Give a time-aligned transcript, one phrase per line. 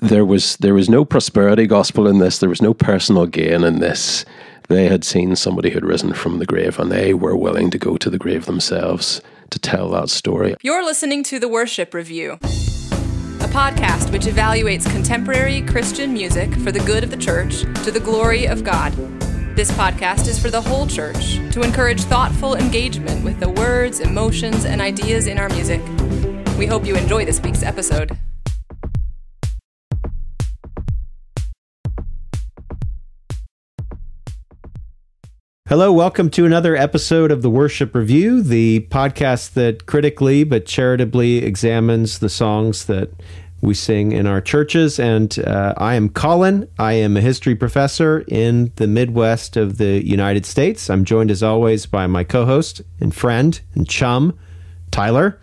[0.00, 2.38] there was there was no prosperity gospel in this.
[2.38, 4.24] There was no personal gain in this.
[4.68, 7.78] They had seen somebody who had risen from the grave, and they were willing to
[7.78, 9.20] go to the grave themselves
[9.50, 10.54] to tell that story.
[10.62, 16.80] You're listening to the Worship Review, a podcast which evaluates contemporary Christian music for the
[16.80, 18.92] good of the church to the glory of God.
[19.54, 24.64] This podcast is for the whole church to encourage thoughtful engagement with the words, emotions,
[24.64, 25.82] and ideas in our music.
[26.58, 28.18] We hope you enjoy this week's episode.
[35.66, 41.38] Hello, welcome to another episode of the Worship Review, the podcast that critically but charitably
[41.38, 43.08] examines the songs that
[43.62, 45.00] we sing in our churches.
[45.00, 46.68] And uh, I am Colin.
[46.78, 50.90] I am a history professor in the Midwest of the United States.
[50.90, 54.38] I'm joined as always by my co host and friend and chum,
[54.90, 55.40] Tyler.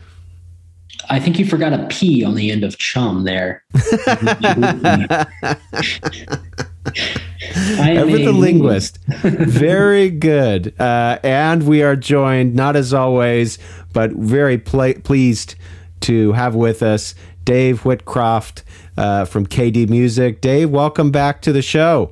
[1.10, 3.64] I think you forgot a P on the end of chum there.
[6.86, 9.00] Ever the linguist.
[9.08, 10.80] very good.
[10.80, 13.60] Uh, and we are joined, not as always,
[13.94, 15.56] but very pl- pleased
[16.02, 18.64] to have with us Dave Whitcroft
[18.98, 20.42] uh, from KD Music.
[20.42, 22.12] Dave, welcome back to the show.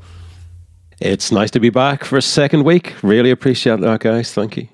[1.00, 2.94] It's nice to be back for a second week.
[3.02, 4.34] Really appreciate that, guys.
[4.34, 4.68] Thank you.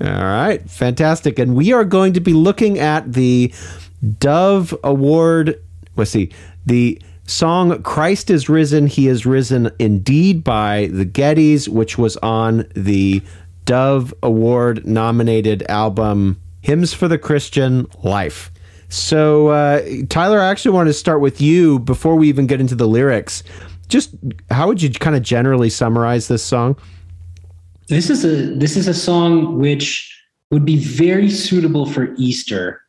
[0.00, 1.38] All right, fantastic.
[1.38, 3.52] And we are going to be looking at the
[4.18, 5.60] Dove Award.
[5.96, 6.30] Let's see,
[6.64, 12.66] the song Christ is Risen, He is Risen Indeed by the Gettys, which was on
[12.74, 13.22] the
[13.64, 18.50] Dove Award nominated album Hymns for the Christian Life.
[18.88, 22.74] So, uh, Tyler, I actually want to start with you before we even get into
[22.74, 23.42] the lyrics.
[23.88, 24.14] Just
[24.50, 26.76] how would you kind of generally summarize this song?
[27.88, 30.08] This is a this is a song which
[30.50, 32.81] would be very suitable for Easter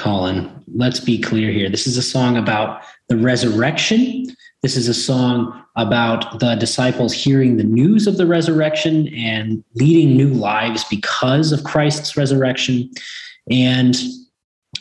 [0.00, 0.50] Colin.
[0.74, 1.68] Let's be clear here.
[1.68, 4.24] This is a song about the resurrection.
[4.62, 10.16] This is a song about the disciples hearing the news of the resurrection and leading
[10.16, 12.90] new lives because of Christ's resurrection.
[13.50, 13.94] And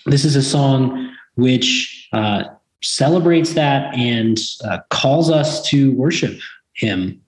[0.05, 2.45] this is a song which uh,
[2.81, 6.39] celebrates that and uh, calls us to worship
[6.75, 7.21] Him,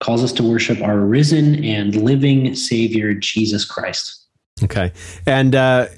[0.00, 4.21] calls us to worship our risen and living Savior, Jesus Christ.
[4.64, 4.92] Okay.
[5.26, 5.88] And uh,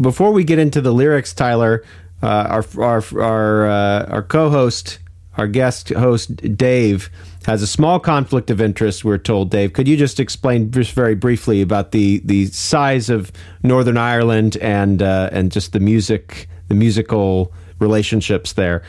[0.00, 1.84] before we get into the lyrics, Tyler,
[2.22, 4.98] uh, our our our uh, our co-host,
[5.36, 7.10] our guest host, Dave,
[7.46, 9.04] has a small conflict of interest.
[9.04, 9.72] We're told, Dave.
[9.72, 13.32] Could you just explain just very briefly about the the size of
[13.62, 18.82] Northern Ireland and uh, and just the music, the musical relationships there?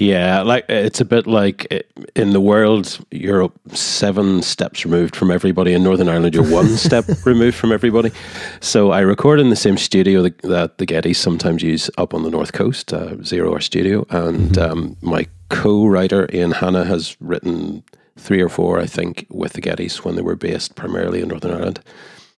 [0.00, 1.66] Yeah, like it's a bit like
[2.14, 5.72] in the world, you're seven steps removed from everybody.
[5.72, 8.12] In Northern Ireland, you're one step removed from everybody.
[8.60, 12.30] So I record in the same studio that the Gettys sometimes use up on the
[12.30, 14.72] north coast, uh, Zero Hour Studio, and mm-hmm.
[14.72, 17.82] um, my co-writer Ian Hanna has written
[18.16, 21.54] three or four, I think, with the Gettys when they were based primarily in Northern
[21.54, 21.80] Ireland.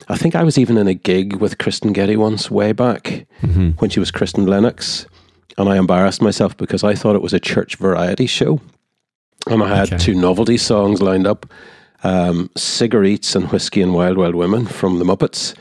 [0.08, 3.72] I think I was even in a gig with Kristyn Getty once, way back mm-hmm.
[3.72, 5.04] when she was Kristyn Lennox
[5.58, 8.60] and I embarrassed myself because I thought it was a church variety show.
[9.46, 9.98] And I had okay.
[9.98, 11.46] two novelty songs lined up
[12.02, 15.54] um, Cigarettes and Whiskey and Wild Wild Women from the Muppets,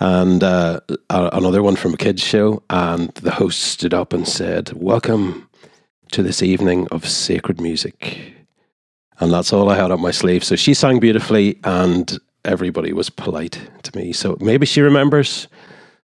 [0.00, 0.80] and uh,
[1.10, 2.62] another one from a kids' show.
[2.70, 5.48] And the host stood up and said, Welcome
[6.12, 8.34] to this evening of sacred music.
[9.20, 10.42] And that's all I had up my sleeve.
[10.42, 14.12] So she sang beautifully, and everybody was polite to me.
[14.12, 15.48] So maybe she remembers,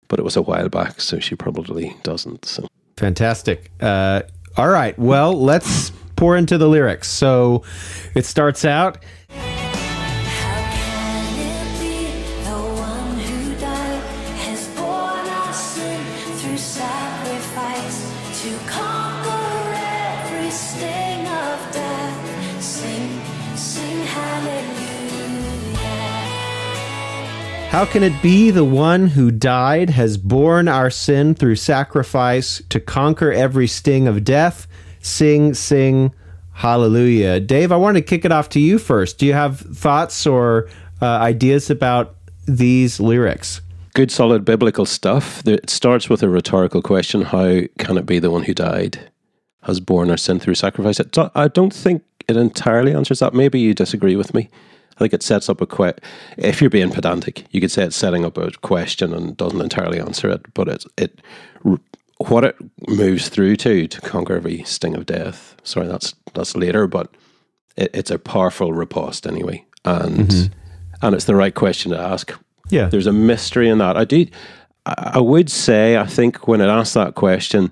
[0.07, 2.45] but it was a while back, so she probably doesn't.
[2.45, 2.67] So.
[2.99, 3.71] Fantastic.
[3.79, 4.23] Uh,
[4.57, 4.99] all right.
[4.99, 7.07] Well, let's pour into the lyrics.
[7.07, 7.63] So
[8.13, 8.97] it starts out.
[27.69, 32.79] How can it be the one who died has borne our sin through sacrifice to
[32.79, 34.65] conquer every sting of death?
[35.01, 36.11] Sing, sing,
[36.53, 37.39] hallelujah.
[37.39, 39.19] Dave, I want to kick it off to you first.
[39.19, 40.67] Do you have thoughts or
[40.99, 42.15] uh, ideas about
[42.47, 43.61] these lyrics?
[43.93, 45.47] Good, solid biblical stuff.
[45.47, 49.11] It starts with a rhetorical question How can it be the one who died
[49.61, 50.99] has borne our sin through sacrifice?
[51.35, 53.35] I don't think it entirely answers that.
[53.35, 54.49] Maybe you disagree with me.
[54.99, 55.99] I think it sets up a que-
[56.37, 59.97] if you're being pedantic, you could say it's setting up a question and doesn't entirely
[59.97, 61.21] answer it, but it's it
[62.17, 62.57] what it
[62.89, 65.55] moves through to to conquer every sting of death.
[65.63, 67.15] Sorry, that's that's later, but
[67.77, 70.53] it, it's a powerful riposte anyway, and mm-hmm.
[71.01, 72.33] and it's the right question to ask.
[72.69, 73.95] Yeah, there's a mystery in that.
[73.95, 74.25] I do.
[74.85, 77.71] I would say I think when it asks that question,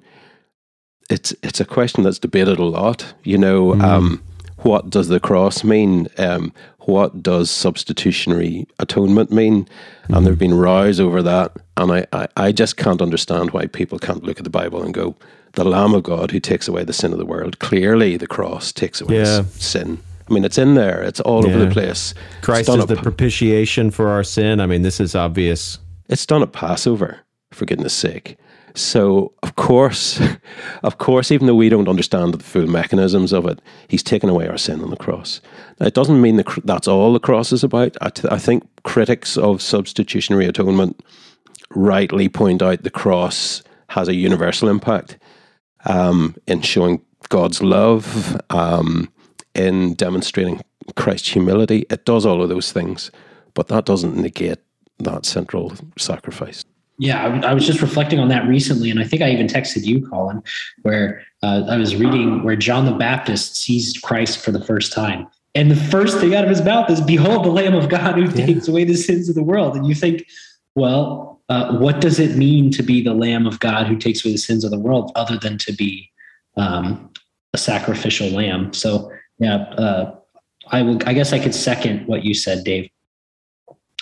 [1.09, 3.13] it's it's a question that's debated a lot.
[3.23, 3.83] You know, mm.
[3.83, 4.23] um,
[4.59, 6.07] what does the cross mean?
[6.17, 6.53] Um,
[6.87, 9.65] what does substitutionary atonement mean?
[9.65, 10.13] Mm-hmm.
[10.13, 11.55] And there have been rows over that.
[11.75, 14.93] And I, I, I, just can't understand why people can't look at the Bible and
[14.93, 15.15] go,
[15.53, 17.59] the Lamb of God who takes away the sin of the world.
[17.59, 19.43] Clearly, the cross takes away yeah.
[19.51, 19.99] sin.
[20.29, 21.01] I mean, it's in there.
[21.03, 21.55] It's all yeah.
[21.55, 22.13] over the place.
[22.41, 24.59] Christ is the propitiation for our sin.
[24.61, 25.79] I mean, this is obvious.
[26.09, 27.19] It's done at Passover,
[27.51, 28.37] for goodness sake.
[28.77, 30.21] So, of course,
[30.83, 34.47] of course, even though we don't understand the full mechanisms of it, he's taken away
[34.47, 35.41] our sin on the cross.
[35.79, 37.97] Now, it doesn't mean that that's all the cross is about.
[38.01, 41.03] I, think critics of substitutionary atonement
[41.71, 45.17] rightly point out the cross has a universal impact
[45.85, 49.11] um, in showing God's love, um,
[49.55, 50.61] in demonstrating
[50.95, 51.85] Christ's humility.
[51.89, 53.09] It does all of those things,
[53.55, 54.59] but that doesn't negate
[54.99, 56.63] that central sacrifice.
[56.99, 60.07] Yeah, I, was just reflecting on that recently, and I think I even texted you,
[60.07, 60.41] Colin,
[60.81, 65.27] where uh, I was reading where John the Baptist sees Christ for the first time.
[65.53, 68.23] And the first thing out of his mouth is, Behold, the Lamb of God who
[68.23, 68.47] yeah.
[68.47, 69.75] takes away the sins of the world.
[69.75, 70.25] And you think,
[70.75, 74.33] well, uh, what does it mean to be the Lamb of God who takes away
[74.33, 76.11] the sins of the world other than to be
[76.57, 77.11] um,
[77.53, 78.73] a sacrificial lamb?
[78.73, 80.15] So, yeah, uh,
[80.67, 82.89] I, will, I guess I could second what you said, Dave.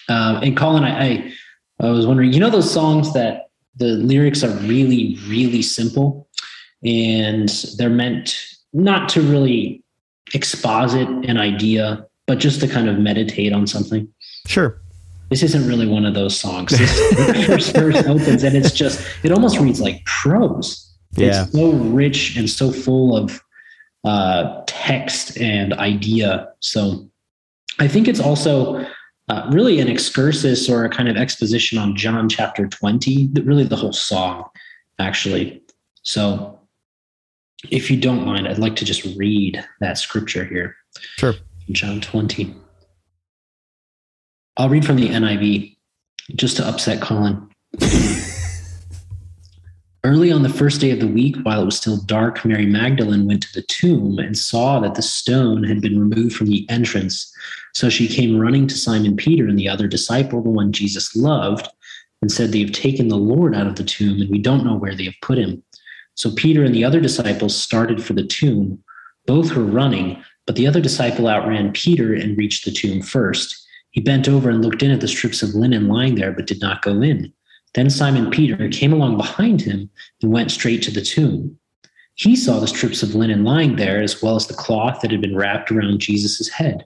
[0.08, 1.34] Uh, and Colin, I, I
[1.82, 6.28] I was wondering, you know, those songs that the lyrics are really, really simple
[6.84, 8.38] and they're meant
[8.74, 9.84] not to really
[10.34, 14.08] exposit an idea, but just to kind of meditate on something.
[14.48, 14.82] Sure.
[15.30, 16.72] This isn't really one of those songs.
[16.72, 20.94] This first verse opens and it's just, it almost reads like prose.
[21.16, 21.44] Yeah.
[21.44, 23.42] It's so rich and so full of
[24.04, 26.50] uh, text and idea.
[26.60, 27.10] So
[27.80, 28.86] I think it's also
[29.28, 33.76] uh, really an excursus or a kind of exposition on John chapter 20, really the
[33.76, 34.46] whole song,
[35.00, 35.62] actually.
[36.04, 36.60] So,
[37.72, 40.76] if you don't mind, I'd like to just read that scripture here.
[41.18, 41.34] Sure.
[41.72, 42.54] John 20.
[44.58, 45.76] I'll read from the NIV
[46.36, 47.50] just to upset Colin.
[50.04, 53.26] Early on the first day of the week, while it was still dark, Mary Magdalene
[53.26, 57.34] went to the tomb and saw that the stone had been removed from the entrance.
[57.76, 61.68] So she came running to Simon Peter and the other disciple, the one Jesus loved,
[62.22, 64.78] and said, They have taken the Lord out of the tomb, and we don't know
[64.78, 65.62] where they have put him.
[66.16, 68.82] So Peter and the other disciples started for the tomb.
[69.28, 73.62] Both were running, but the other disciple outran Peter and reached the tomb first.
[73.92, 76.62] He bent over and looked in at the strips of linen lying there, but did
[76.62, 77.34] not go in.
[77.74, 79.90] Then Simon Peter came along behind him
[80.22, 81.58] and went straight to the tomb.
[82.14, 85.20] He saw the strips of linen lying there, as well as the cloth that had
[85.20, 86.86] been wrapped around Jesus' head.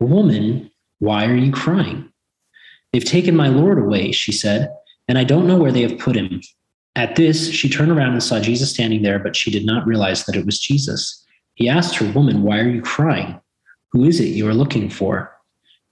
[0.00, 2.10] Woman, why are you crying?
[2.92, 4.70] They've taken my Lord away, she said,
[5.08, 6.40] and I don't know where they have put him.
[6.96, 10.24] At this, she turned around and saw Jesus standing there, but she did not realize
[10.24, 11.24] that it was Jesus.
[11.54, 13.38] He asked her, Woman, why are you crying?
[13.92, 15.30] Who is it you are looking for?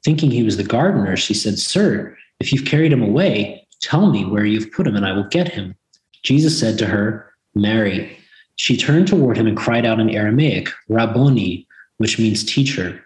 [0.02, 4.24] Thinking he was the gardener, she said, Sir, if you've carried him away, tell me
[4.24, 5.74] where you've put him, and I will get him.
[6.22, 8.18] Jesus said to her, Mary.
[8.56, 11.66] She turned toward him and cried out in Aramaic, Rabboni,
[11.98, 13.03] which means teacher.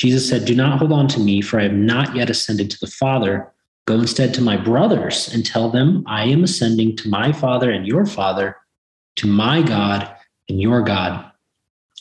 [0.00, 2.80] Jesus said, Do not hold on to me, for I have not yet ascended to
[2.80, 3.52] the Father.
[3.86, 7.86] Go instead to my brothers and tell them, I am ascending to my Father and
[7.86, 8.56] your Father,
[9.16, 10.10] to my God
[10.48, 11.30] and your God.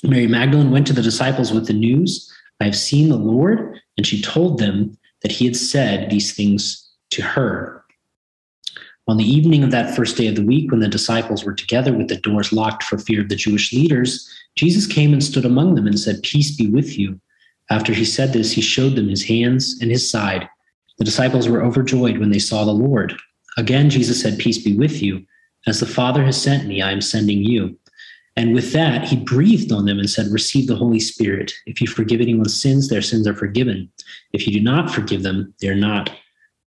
[0.01, 4.07] Mary Magdalene went to the disciples with the news, I have seen the Lord, and
[4.07, 7.83] she told them that he had said these things to her.
[9.09, 11.91] On the evening of that first day of the week, when the disciples were together
[11.91, 14.25] with the doors locked for fear of the Jewish leaders,
[14.55, 17.19] Jesus came and stood among them and said, Peace be with you.
[17.69, 20.49] After he said this, he showed them his hands and his side.
[20.97, 23.15] The disciples were overjoyed when they saw the Lord.
[23.57, 25.25] Again, Jesus said, Peace be with you.
[25.67, 27.77] As the Father has sent me, I am sending you.
[28.35, 31.51] And with that, he breathed on them and said, Receive the Holy Spirit.
[31.65, 33.91] If you forgive anyone's sins, their sins are forgiven.
[34.33, 36.09] If you do not forgive them, they are not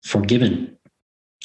[0.03, 0.77] forgiven.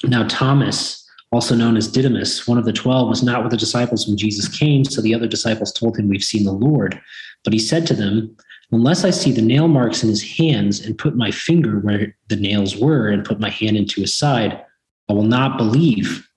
[0.03, 4.07] Now, Thomas, also known as Didymus, one of the twelve, was not with the disciples
[4.07, 4.83] when Jesus came.
[4.85, 6.99] So the other disciples told him, We've seen the Lord.
[7.43, 8.35] But he said to them,
[8.71, 12.36] Unless I see the nail marks in his hands and put my finger where the
[12.36, 14.62] nails were and put my hand into his side,
[15.09, 16.27] I will not believe.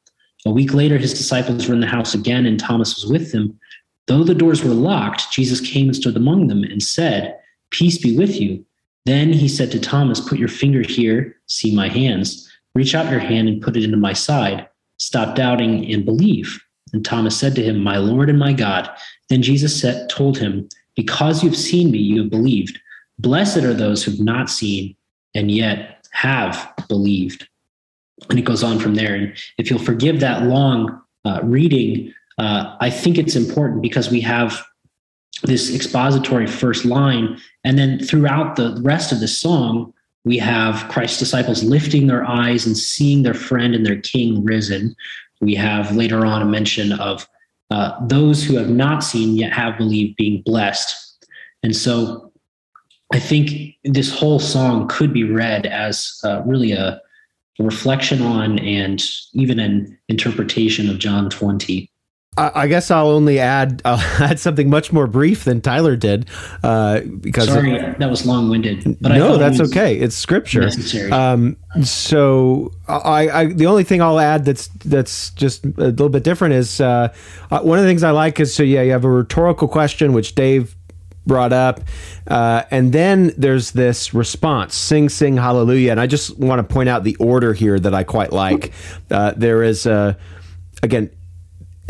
[0.47, 3.59] A week later, his disciples were in the house again, and Thomas was with them.
[4.07, 7.37] Though the doors were locked, Jesus came and stood among them and said,
[7.71, 8.65] Peace be with you.
[9.07, 12.49] Then he said to Thomas, Put your finger here, see my hands.
[12.75, 14.69] Reach out your hand and put it into my side.
[14.99, 16.61] Stop doubting and believe.
[16.93, 18.91] And Thomas said to him, My Lord and my God.
[19.29, 20.69] Then Jesus said, told him,
[21.01, 22.79] Because you've seen me, you have believed.
[23.19, 24.95] Blessed are those who've not seen
[25.35, 27.49] and yet have believed.
[28.29, 29.15] And it goes on from there.
[29.15, 34.21] And if you'll forgive that long uh, reading, uh, I think it's important because we
[34.21, 34.63] have
[35.45, 37.41] this expository first line.
[37.65, 39.95] And then throughout the rest of the song,
[40.27, 44.95] we have Christ's disciples lifting their eyes and seeing their friend and their king risen.
[45.41, 47.27] We have later on a mention of
[47.71, 51.27] uh, those who have not seen yet have believed being blessed.
[51.63, 52.33] And so
[53.13, 57.01] I think this whole song could be read as uh, really a,
[57.59, 61.90] reflection on and even an interpretation of John 20.
[62.55, 66.29] I guess I'll only add I'll add something much more brief than Tyler did
[66.63, 68.97] uh, because sorry that was long winded.
[69.01, 69.97] But no, that's it okay.
[69.97, 70.63] It's scripture.
[71.13, 76.25] Um, so I, I, the only thing I'll add that's that's just a little bit
[76.25, 77.13] different is uh,
[77.51, 80.13] uh, one of the things I like is so yeah you have a rhetorical question
[80.13, 80.77] which Dave
[81.27, 81.81] brought up.
[82.27, 85.91] Uh, and then there's this response sing, sing, hallelujah.
[85.93, 88.73] And I just want to point out the order here that I quite like.
[89.11, 90.17] Uh, there is, a,
[90.83, 91.11] again,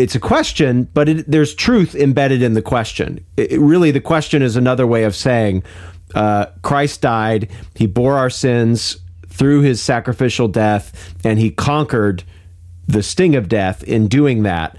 [0.01, 3.23] it's a question, but it, there's truth embedded in the question.
[3.37, 5.63] It, it really, the question is another way of saying
[6.15, 8.97] uh, Christ died, he bore our sins
[9.29, 12.25] through his sacrificial death, and he conquered
[12.89, 14.77] the sting of death in doing that.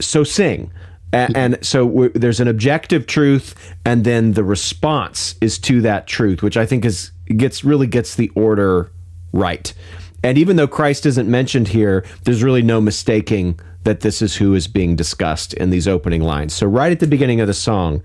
[0.00, 0.72] So sing.
[1.12, 6.42] And, and so there's an objective truth, and then the response is to that truth,
[6.42, 8.90] which I think is gets really gets the order
[9.32, 9.72] right.
[10.22, 14.54] And even though Christ isn't mentioned here, there's really no mistaking that this is who
[14.54, 16.52] is being discussed in these opening lines.
[16.52, 18.02] So right at the beginning of the song,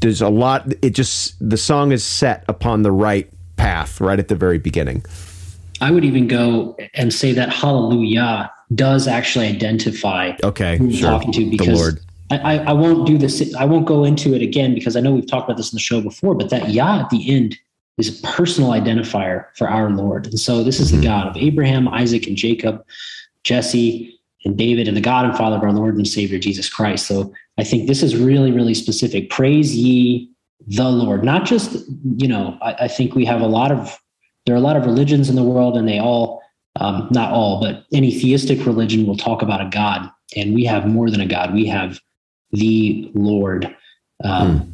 [0.00, 0.72] there's a lot.
[0.82, 5.04] It just the song is set upon the right path right at the very beginning.
[5.80, 11.10] I would even go and say that Hallelujah does actually identify okay, who sure.
[11.10, 11.98] talking to because
[12.30, 13.54] I, I won't do this.
[13.54, 15.80] I won't go into it again because I know we've talked about this in the
[15.80, 16.34] show before.
[16.34, 17.58] But that Yah at the end
[17.98, 21.06] is a personal identifier for our Lord, and so this is the mm-hmm.
[21.06, 22.84] God of Abraham, Isaac, and Jacob,
[23.42, 27.06] Jesse, and David, and the God and Father of our Lord and Savior Jesus Christ.
[27.06, 29.30] So I think this is really, really specific.
[29.30, 30.30] Praise ye
[30.66, 31.24] the Lord.
[31.24, 31.84] Not just
[32.16, 32.58] you know.
[32.62, 33.98] I, I think we have a lot of
[34.46, 36.42] there are a lot of religions in the world, and they all
[36.76, 40.86] um, not all, but any theistic religion will talk about a God, and we have
[40.86, 41.52] more than a God.
[41.52, 42.00] We have
[42.52, 43.64] the Lord.
[44.24, 44.72] Um, mm.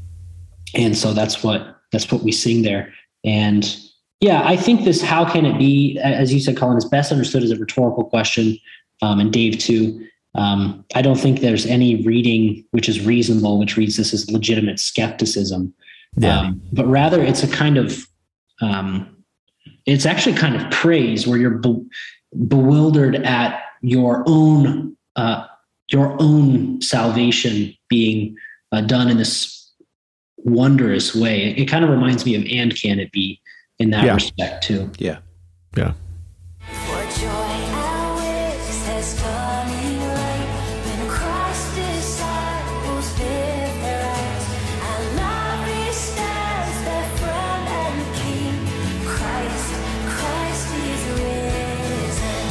[0.75, 2.93] And so that's what that's what we sing there.
[3.25, 3.77] And
[4.21, 7.43] yeah, I think this "How can it be?" as you said, Colin, is best understood
[7.43, 8.59] as a rhetorical question,
[9.03, 10.07] um, and Dave too.
[10.35, 14.79] Um, I don't think there's any reading which is reasonable, which reads this as legitimate
[14.79, 15.73] skepticism.
[16.17, 16.41] Yeah.
[16.41, 18.07] Um, but rather, it's a kind of
[18.61, 19.17] um,
[19.87, 21.87] it's actually kind of praise where you're be-
[22.49, 25.47] bewildered at your own uh,
[25.91, 28.37] your own salvation being
[28.73, 29.73] uh, done in this
[30.39, 31.51] wondrous way.
[31.51, 33.41] It, it, kind of reminds me of and can it be
[33.79, 34.15] in that yeah.
[34.15, 34.91] respect too.
[34.99, 35.19] Yeah.
[35.77, 35.93] Yeah.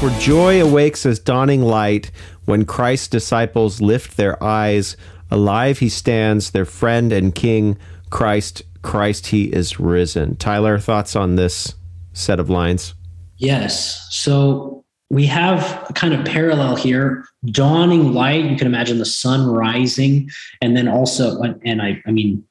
[0.05, 2.11] For joy awakes as dawning light
[2.45, 4.95] when Christ's disciples lift their eyes.
[5.31, 7.75] Alive he stands, their friend and king.
[8.11, 10.35] Christ, Christ, he is risen.
[10.35, 11.73] Tyler, thoughts on this
[12.13, 12.93] set of lines?
[13.37, 14.05] Yes.
[14.11, 18.45] So we have a kind of parallel here dawning light.
[18.45, 20.29] You can imagine the sun rising,
[20.61, 22.45] and then also, and I, I mean,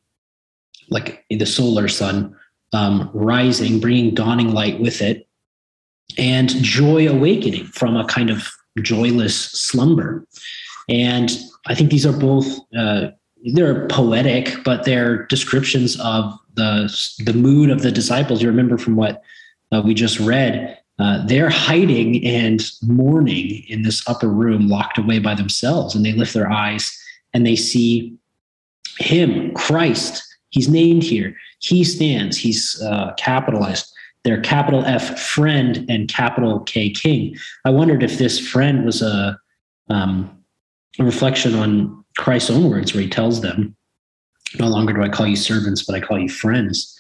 [0.91, 2.35] like the solar sun
[2.73, 5.29] um, rising, bringing dawning light with it
[6.19, 8.49] and joy awakening from a kind of
[8.83, 10.27] joyless slumber.
[10.89, 11.31] And
[11.67, 12.47] I think these are both
[12.77, 13.09] uh,
[13.53, 16.95] they're poetic, but they're descriptions of the
[17.25, 18.43] the mood of the disciples.
[18.43, 19.23] You remember from what
[19.73, 25.19] uh, we just read, uh, they're hiding and mourning in this upper room, locked away
[25.19, 26.97] by themselves, and they lift their eyes
[27.33, 28.17] and they see
[28.99, 30.23] Him, Christ.
[30.51, 31.35] He's named here.
[31.59, 32.37] He stands.
[32.37, 33.94] He's uh, capitalized
[34.25, 37.37] their capital F friend and capital K king.
[37.65, 39.39] I wondered if this friend was a,
[39.91, 40.43] um,
[40.99, 43.77] a reflection on Christ's own words, where he tells them,
[44.59, 46.99] No longer do I call you servants, but I call you friends.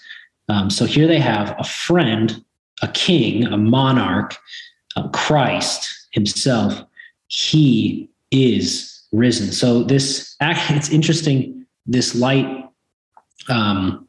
[0.49, 2.45] Um, so here they have a friend,
[2.83, 4.37] a king, a monarch,
[4.97, 6.85] uh, Christ himself.
[7.28, 9.52] He is risen.
[9.52, 11.66] So this actually, it's interesting.
[11.87, 12.47] This light,
[13.49, 14.09] um,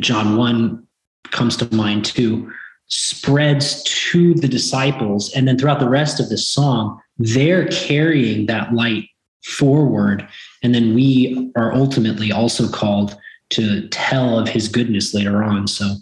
[0.00, 0.86] John one
[1.30, 2.50] comes to mind too,
[2.88, 8.74] spreads to the disciples, and then throughout the rest of the song, they're carrying that
[8.74, 9.04] light
[9.44, 10.26] forward,
[10.62, 13.16] and then we are ultimately also called
[13.50, 15.66] to tell of His goodness later on.
[15.66, 15.94] So,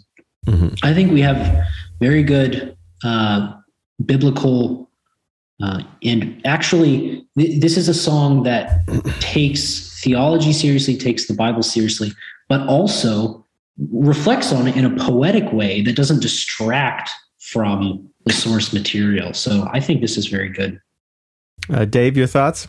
[0.45, 0.75] mm-hmm.
[0.83, 1.65] I think we have
[1.99, 3.53] very good uh,
[4.05, 4.91] biblical
[5.61, 8.81] uh, and actually, th- this is a song that
[9.19, 12.11] takes theology seriously, takes the Bible seriously,
[12.49, 13.40] but also
[13.77, 17.09] reflects on it in a poetic way that doesn't distract
[17.39, 19.33] from the source material.
[19.33, 20.79] So I think this is very good.
[21.69, 22.67] Uh, Dave, your thoughts?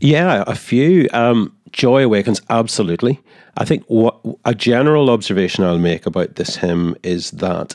[0.00, 1.08] Yeah, a few.
[1.12, 3.20] Um, Joy Awakens, absolutely.
[3.56, 7.74] I think what a general observation I'll make about this hymn is that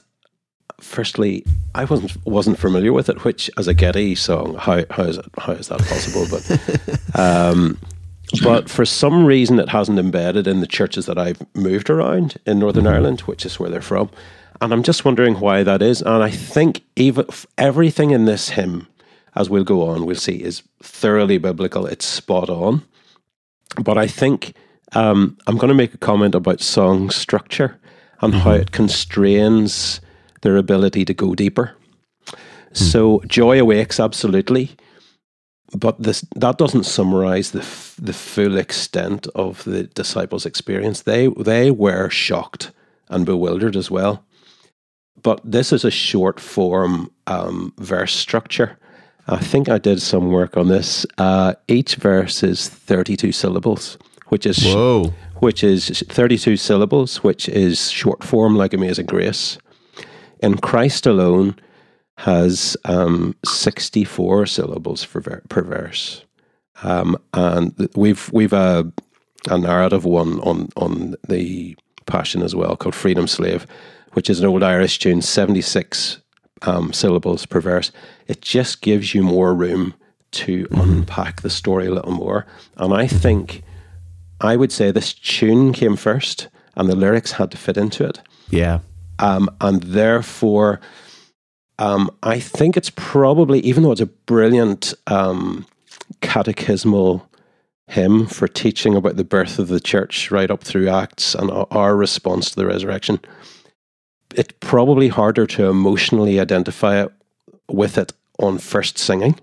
[0.79, 3.24] firstly, I wasn't wasn't familiar with it.
[3.24, 6.25] Which, as a Getty song, how how is it how is that possible?
[6.29, 7.77] But um,
[8.43, 12.60] but for some reason, it hasn't embedded in the churches that I've moved around in
[12.60, 12.93] Northern mm-hmm.
[12.93, 14.10] Ireland, which is where they're from.
[14.62, 16.01] And I'm just wondering why that is.
[16.01, 17.25] And I think even
[17.57, 18.88] everything in this hymn,
[19.36, 21.86] as we'll go on, we'll see, is thoroughly biblical.
[21.86, 22.84] It's spot on.
[23.81, 24.55] But I think
[24.93, 27.79] um, I'm going to make a comment about song structure
[28.22, 28.41] and mm-hmm.
[28.41, 30.01] how it constrains
[30.41, 31.75] their ability to go deeper.
[32.74, 34.69] So joy awakes absolutely,
[35.75, 41.01] but this that doesn't summarize the f- the full extent of the disciples' experience.
[41.01, 42.71] They they were shocked
[43.09, 44.24] and bewildered as well.
[45.21, 48.77] But this is a short form um, verse structure.
[49.27, 51.05] I think I did some work on this.
[51.17, 53.97] Uh, each verse is thirty two syllables,
[54.27, 55.13] which is Whoa.
[55.39, 59.57] which is thirty two syllables, which is short form like Amazing Grace
[60.39, 61.55] in Christ alone
[62.17, 66.24] has um, 64 syllables ver- per verse.
[66.83, 68.91] Um, and we've we've a,
[69.50, 73.68] a narrative one on on the Passion as well called Freedom Slave,
[74.13, 76.20] which is an old Irish tune, 76
[76.63, 77.92] um, syllables per verse.
[78.27, 79.94] It just gives you more room
[80.31, 80.81] to mm-hmm.
[80.81, 82.46] unpack the story a little more.
[82.77, 83.63] And I think
[84.42, 88.22] I would say this tune came first and the lyrics had to fit into it.
[88.50, 88.79] Yeah.
[89.20, 90.79] Um, and therefore,
[91.79, 95.66] um, I think it's probably, even though it's a brilliant um,
[96.22, 97.24] catechismal
[97.87, 101.96] hymn for teaching about the birth of the church right up through Acts and our
[101.96, 103.20] response to the resurrection,
[104.35, 107.11] it's probably harder to emotionally identify it
[107.70, 109.40] with it on first singing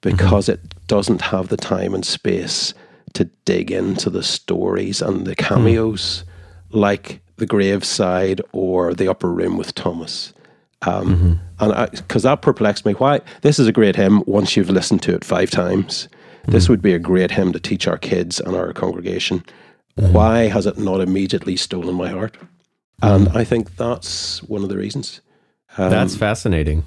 [0.00, 0.66] because mm-hmm.
[0.66, 2.74] it doesn't have the time and space
[3.12, 6.80] to dig into the stories and the cameos mm.
[6.80, 10.32] like the graveside or the upper room with Thomas.
[10.82, 11.32] Um, mm-hmm.
[11.60, 15.14] And because that perplexed me, why this is a great hymn once you've listened to
[15.14, 16.08] it five times.
[16.42, 16.52] Mm-hmm.
[16.52, 19.44] This would be a great hymn to teach our kids and our congregation.
[19.98, 20.12] Mm-hmm.
[20.12, 22.38] Why has it not immediately stolen my heart?
[23.02, 25.20] And I think that's one of the reasons.
[25.78, 26.84] Um, that's fascinating.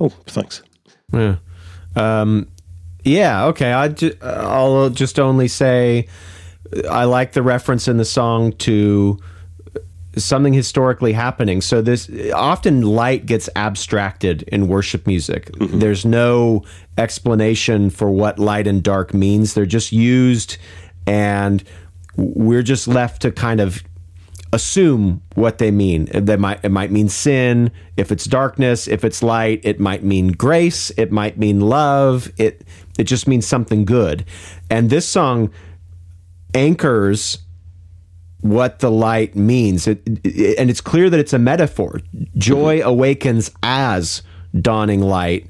[0.00, 0.62] Oh, thanks.
[1.12, 1.36] Yeah.
[1.96, 2.48] Um,
[3.04, 3.46] yeah.
[3.46, 3.72] Okay.
[3.72, 6.06] I ju- I'll just only say
[6.90, 9.18] I like the reference in the song to
[10.24, 11.60] something historically happening.
[11.60, 15.52] So this often light gets abstracted in worship music.
[15.52, 15.78] Mm-hmm.
[15.78, 16.64] There's no
[16.96, 19.54] explanation for what light and dark means.
[19.54, 20.56] They're just used
[21.06, 21.62] and
[22.16, 23.82] we're just left to kind of
[24.52, 26.08] assume what they mean.
[26.12, 30.28] They might it might mean sin, if it's darkness, if it's light, it might mean
[30.28, 32.30] grace, it might mean love.
[32.38, 32.64] It
[32.98, 34.24] it just means something good.
[34.70, 35.50] And this song
[36.54, 37.38] anchors
[38.40, 39.86] what the light means.
[39.86, 42.00] It, it, and it's clear that it's a metaphor.
[42.36, 42.88] Joy mm-hmm.
[42.88, 44.22] awakens as
[44.60, 45.48] dawning light.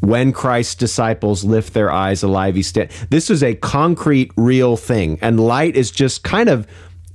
[0.00, 2.90] When Christ's disciples lift their eyes alive, he stand.
[3.10, 5.18] This is a concrete, real thing.
[5.22, 6.66] And light is just kind of,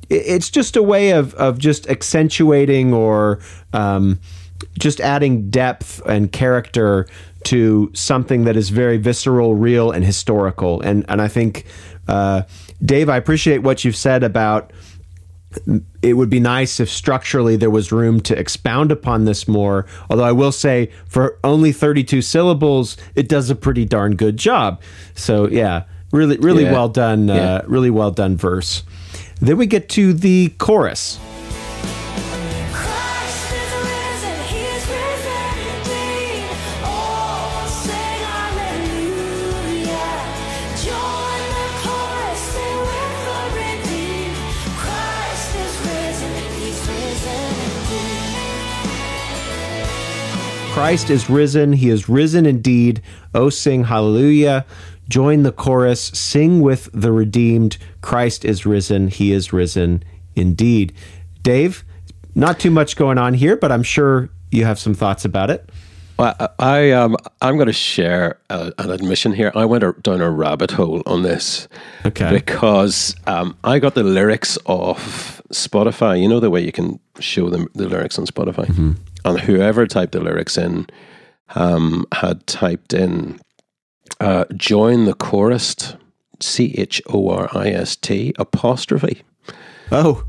[0.09, 3.39] it's just a way of, of just accentuating or
[3.71, 4.19] um,
[4.79, 7.07] just adding depth and character
[7.43, 10.81] to something that is very visceral, real, and historical.
[10.81, 11.65] And, and I think,
[12.07, 12.43] uh,
[12.83, 14.73] Dave, I appreciate what you've said about
[16.01, 19.85] it would be nice if structurally there was room to expound upon this more.
[20.09, 24.81] Although I will say, for only 32 syllables, it does a pretty darn good job.
[25.13, 26.71] So, yeah, really, really yeah.
[26.71, 27.29] well done.
[27.29, 27.63] Uh.
[27.67, 28.83] Really well done verse.
[29.39, 31.19] Then we get to the chorus.
[50.81, 51.73] Christ is risen.
[51.73, 53.03] He is risen indeed.
[53.35, 54.65] Oh, sing hallelujah.
[55.07, 57.77] join the chorus, sing with the redeemed.
[58.01, 59.09] Christ is risen.
[59.09, 60.03] He is risen
[60.35, 60.91] indeed.
[61.43, 61.85] Dave,
[62.33, 65.69] not too much going on here, but I'm sure you have some thoughts about it.
[66.21, 69.51] Well, I um, I'm going to share a, an admission here.
[69.55, 71.67] I went down a rabbit hole on this,
[72.05, 76.21] okay, because um, I got the lyrics off Spotify.
[76.21, 78.91] You know the way you can show them the lyrics on Spotify, mm-hmm.
[79.25, 80.85] and whoever typed the lyrics in
[81.55, 83.39] um, had typed in
[84.19, 85.95] uh, "join the chorus,"
[86.39, 89.23] C H O R I S T apostrophe.
[89.91, 90.23] Oh,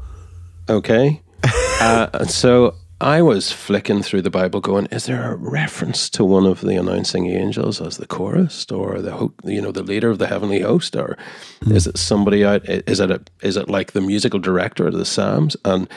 [0.70, 1.20] okay.
[1.82, 6.46] uh, so I was flicking through the Bible, going, "Is there a reference to one
[6.46, 10.28] of the announcing angels as the chorus, or the you know the leader of the
[10.28, 11.18] heavenly host, or
[11.64, 11.74] mm.
[11.74, 12.62] is it somebody out?
[12.68, 15.88] Is it a, is it like the musical director of the Psalms?" And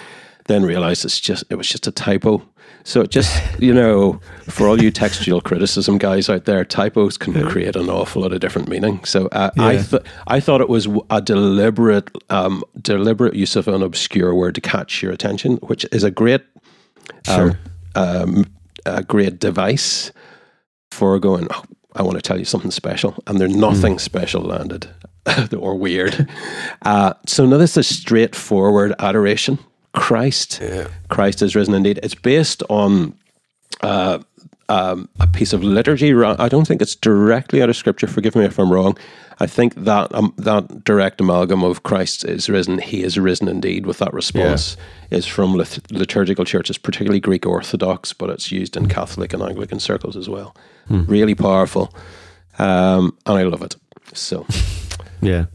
[0.46, 2.42] then realized it's just it was just a typo.
[2.84, 7.34] So it just you know, for all you textual criticism guys out there, typos can
[7.34, 7.48] yeah.
[7.48, 9.04] create an awful lot of different meaning.
[9.06, 9.68] So uh, yeah.
[9.68, 14.56] I th- I thought it was a deliberate um, deliberate use of an obscure word
[14.56, 16.42] to catch your attention, which is a great
[17.26, 17.60] Sure.
[17.96, 18.46] Um, um,
[18.86, 20.12] a great device
[20.92, 21.64] for going, oh,
[21.96, 23.16] I want to tell you something special.
[23.28, 24.00] And there's nothing mm.
[24.00, 24.88] special landed
[25.58, 26.30] or weird.
[26.84, 29.60] Uh, so now this is straightforward adoration.
[29.94, 30.90] Christ, yeah.
[31.10, 32.00] Christ is risen indeed.
[32.04, 33.18] It's based on
[33.82, 34.20] uh,
[34.68, 36.14] um, a piece of liturgy.
[36.14, 38.08] I don't think it's directly out of scripture.
[38.08, 38.98] Forgive me if I'm wrong.
[39.40, 43.86] I think that um, that direct amalgam of Christ is risen, He is risen indeed.
[43.86, 44.78] With that response
[45.10, 45.18] yeah.
[45.18, 49.80] is from lit- liturgical churches, particularly Greek Orthodox, but it's used in Catholic and Anglican
[49.80, 50.56] circles as well.
[50.88, 51.06] Hmm.
[51.06, 51.94] Really powerful,
[52.60, 53.76] um, and I love it.
[54.14, 54.46] So,
[55.22, 55.46] yeah,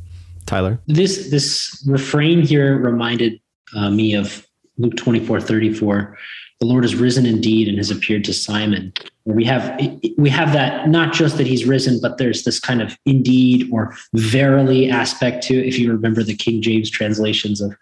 [0.46, 0.78] Tyler.
[0.86, 3.40] This this refrain here reminded
[3.74, 6.18] uh, me of Luke twenty four thirty four
[6.60, 8.92] the Lord is risen indeed and has appeared to Simon.
[9.26, 9.78] We have
[10.16, 13.94] we have that not just that he's risen, but there's this kind of indeed or
[14.14, 15.54] verily aspect to.
[15.54, 17.76] If you remember the King James translations of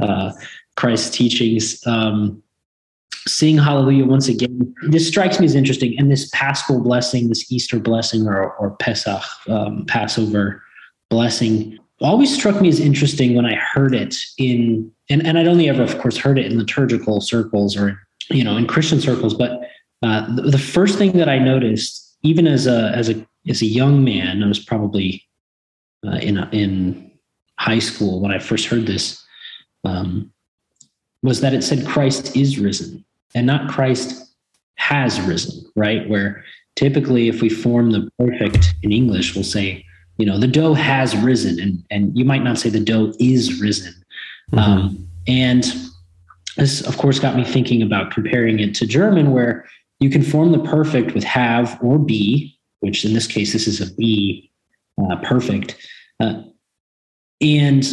[0.00, 0.32] uh,
[0.76, 2.42] Christ's teachings, um,
[3.26, 4.74] hallelujah once again.
[4.88, 9.22] This strikes me as interesting, and this Paschal blessing, this Easter blessing, or or Pesach
[9.48, 10.62] um, Passover
[11.08, 15.68] blessing, always struck me as interesting when I heard it in and, and I'd only
[15.68, 19.34] ever, of course, heard it in liturgical circles or you know, in Christian circles.
[19.34, 19.60] But
[20.02, 23.66] uh, the, the, first thing that I noticed, even as a as a as a
[23.66, 25.24] young man, I was probably
[26.06, 27.10] uh, in a, in
[27.58, 29.24] high school when I first heard this,
[29.84, 30.30] um,
[31.22, 33.04] was that it said Christ is risen
[33.34, 34.34] and not Christ
[34.74, 35.64] has risen.
[35.74, 39.84] Right, where typically if we form the perfect in English, we'll say,
[40.18, 43.60] you know, the dough has risen, and and you might not say the dough is
[43.60, 43.94] risen.
[44.52, 44.58] Mm-hmm.
[44.58, 45.64] Um, and
[46.56, 49.66] this, of course, got me thinking about comparing it to German, where
[50.00, 53.80] you can form the perfect with have or be, which in this case, this is
[53.80, 54.50] a be
[55.02, 55.76] uh, perfect.
[56.20, 56.42] Uh,
[57.40, 57.84] and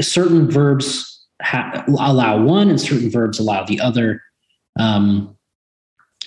[0.00, 4.22] certain verbs ha- allow one and certain verbs allow the other.
[4.78, 5.36] Um,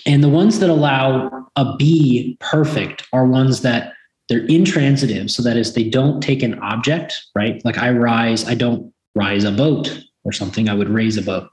[0.06, 3.92] and the ones that allow a be perfect are ones that
[4.28, 5.30] they're intransitive.
[5.30, 7.64] So that is, they don't take an object, right?
[7.64, 10.68] Like I rise, I don't rise a boat or something.
[10.68, 11.48] I would raise a boat.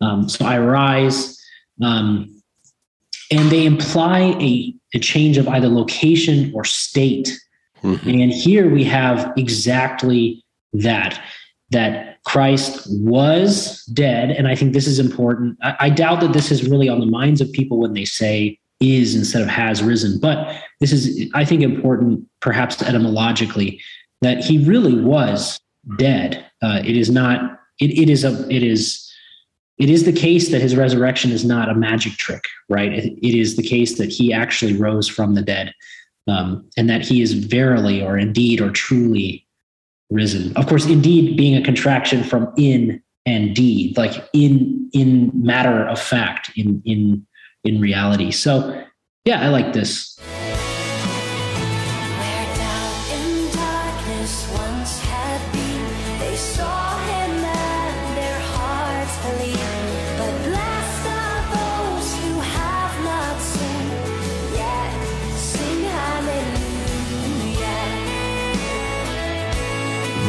[0.00, 1.40] Um, so I rise,
[1.82, 2.35] um,
[3.30, 7.38] and they imply a, a change of either location or state.
[7.82, 8.08] Mm-hmm.
[8.08, 11.22] And here we have exactly that
[11.70, 14.30] that Christ was dead.
[14.30, 15.58] And I think this is important.
[15.62, 18.58] I, I, doubt that this is really on the minds of people when they say
[18.80, 20.20] is instead of has risen.
[20.20, 23.80] But this is, I think, important, perhaps etymologically,
[24.22, 25.60] that he really was
[25.98, 26.44] dead.
[26.62, 27.60] Uh, it is not.
[27.80, 28.48] It, it is a.
[28.52, 29.05] It is
[29.78, 32.92] it is the case that his resurrection is not a magic trick, right?
[32.92, 35.72] it, it is the case that he actually rose from the dead,
[36.26, 39.46] um, and that he is verily, or indeed, or truly
[40.10, 40.56] risen.
[40.56, 46.00] Of course, indeed being a contraction from in and deed, like in in matter of
[46.00, 47.26] fact, in in
[47.64, 48.30] in reality.
[48.30, 48.84] So,
[49.24, 50.18] yeah, I like this.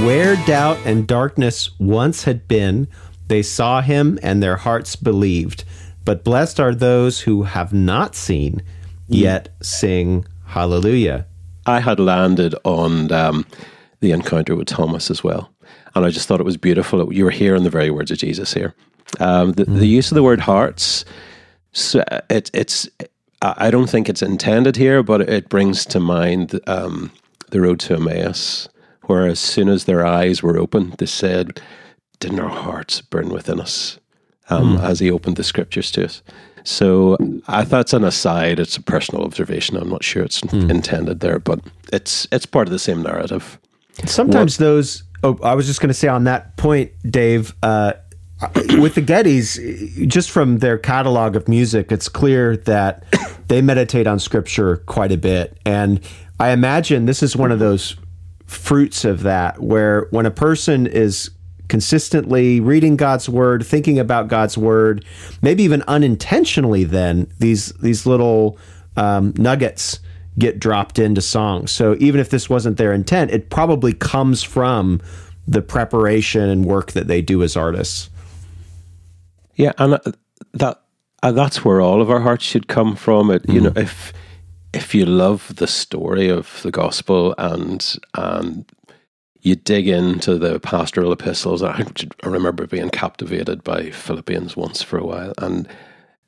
[0.05, 2.88] Where doubt and darkness once had been,
[3.27, 5.63] they saw him and their hearts believed.
[6.05, 8.62] But blessed are those who have not seen,
[9.07, 11.25] yet sing hallelujah.
[11.65, 13.45] I had landed on um,
[13.99, 15.51] the encounter with Thomas as well.
[15.95, 17.12] And I just thought it was beautiful.
[17.12, 18.73] You were hearing the very words of Jesus here.
[19.19, 19.79] Um, the, mm.
[19.79, 21.05] the, use of the word hearts,
[21.71, 22.88] so it, it's,
[23.41, 27.12] I don't think it's intended here, but it brings to mind um,
[27.49, 28.69] the road to Emmaus,
[29.08, 31.60] where as soon as their eyes were opened, they said,
[32.20, 34.00] Didn't our hearts burn within us
[34.50, 36.22] um, as he opened the scriptures to us?
[36.63, 37.17] So
[37.48, 38.60] I thought it's an aside.
[38.60, 39.78] It's a personal observation.
[39.78, 41.62] I'm not sure it's intended there, but
[41.93, 43.58] it's it's part of the same narrative.
[44.06, 45.04] Sometimes those.
[45.24, 47.56] Oh, I was just going to say on that point, Dave.
[47.63, 47.93] Uh,
[48.78, 53.04] with the Gettys, just from their catalog of music, it's clear that
[53.48, 55.58] they meditate on scripture quite a bit.
[55.65, 56.02] And
[56.39, 57.96] I imagine this is one of those
[58.47, 61.29] fruits of that, where when a person is
[61.67, 65.05] consistently reading God's word, thinking about God's word,
[65.41, 68.57] maybe even unintentionally, then these these little
[68.95, 69.99] um, nuggets
[70.39, 71.71] get dropped into songs.
[71.71, 75.01] So even if this wasn't their intent, it probably comes from
[75.47, 78.10] the preparation and work that they do as artists.
[79.55, 79.99] Yeah, and uh,
[80.53, 80.81] that
[81.23, 83.31] uh, that's where all of our hearts should come from.
[83.31, 84.13] It you know if
[84.73, 88.65] if you love the story of the gospel and and
[89.41, 91.86] you dig into the pastoral epistles, I,
[92.23, 95.67] I remember being captivated by Philippians once for a while, and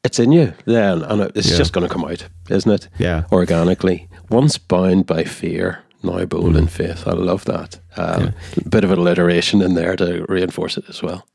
[0.03, 1.57] it's in you then, and it's Yeah.
[1.57, 2.87] just going to come out, isn't it?
[2.97, 3.23] Yeah.
[3.31, 4.07] organically.
[4.29, 7.05] Once bound by fear, now bold in faith.
[7.07, 7.79] I love that.
[7.97, 8.33] Um,
[8.69, 11.25] Bit of alliteration in there to reinforce it as well.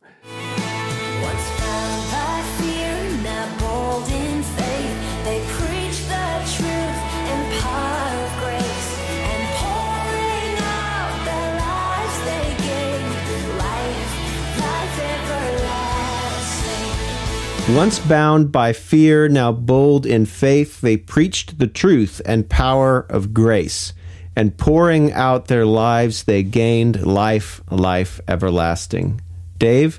[17.71, 23.33] Once bound by fear, now bold in faith, they preached the truth and power of
[23.33, 23.95] grace.
[24.37, 29.23] And pouring out their lives, they gained life, life everlasting.
[29.57, 29.99] Dave?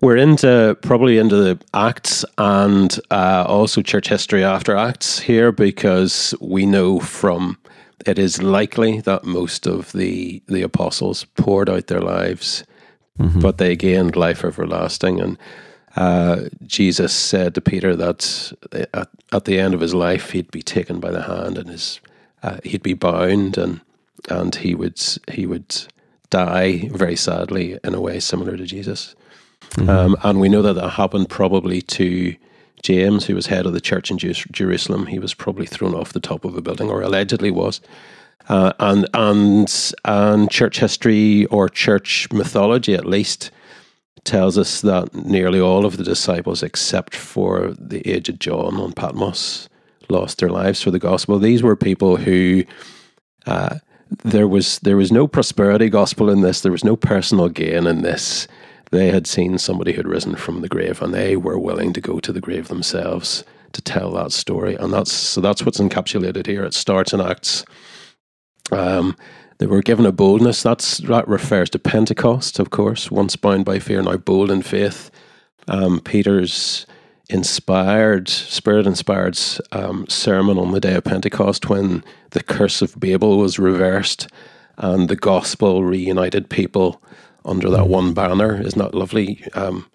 [0.00, 6.36] We're into probably into the Acts and uh, also church history after Acts here because
[6.40, 7.58] we know from
[8.06, 12.62] it is likely that most of the the apostles poured out their lives,
[13.40, 15.20] but they gained life everlasting.
[15.20, 15.38] And
[15.96, 18.52] uh, Jesus said to Peter that
[18.92, 22.00] at, at the end of his life he'd be taken by the hand and his
[22.42, 23.80] uh, he'd be bound and
[24.28, 25.86] and he would he would
[26.30, 29.14] die very sadly in a way similar to Jesus.
[29.88, 32.34] Um, and we know that that happened probably to
[32.82, 35.06] James, who was head of the church in Jeus- Jerusalem.
[35.06, 37.80] He was probably thrown off the top of a building, or allegedly was.
[38.48, 43.50] Uh, and and and church history or church mythology, at least,
[44.24, 49.68] tells us that nearly all of the disciples, except for the aged John on Patmos,
[50.08, 51.38] lost their lives for the gospel.
[51.38, 52.64] These were people who
[53.46, 53.78] uh,
[54.22, 56.60] there was there was no prosperity gospel in this.
[56.60, 58.46] There was no personal gain in this.
[58.90, 62.00] They had seen somebody who had risen from the grave, and they were willing to
[62.00, 64.76] go to the grave themselves to tell that story.
[64.76, 66.64] And that's so that's what's encapsulated here.
[66.64, 67.64] It starts in Acts.
[68.72, 69.16] Um,
[69.58, 70.62] they were given a boldness.
[70.62, 73.10] That's that refers to Pentecost, of course.
[73.10, 75.10] Once bound by fear, now bold in faith.
[75.68, 76.86] Um, Peter's
[77.30, 79.38] inspired, spirit inspired
[79.72, 84.28] um, sermon on the day of Pentecost when the curse of Babel was reversed
[84.76, 87.02] and the gospel reunited people
[87.44, 88.60] under that one banner.
[88.60, 89.42] Isn't that lovely?
[89.54, 89.88] Um,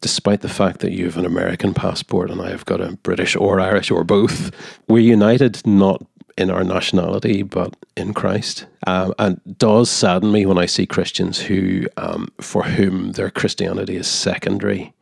[0.00, 3.36] despite the fact that you have an American passport and I have got a British
[3.36, 4.50] or Irish or both,
[4.88, 6.04] we're united not
[6.36, 8.66] in our nationality but in Christ.
[8.86, 13.96] Um, and does sadden me when I see Christians who, um, for whom their Christianity
[13.96, 14.94] is secondary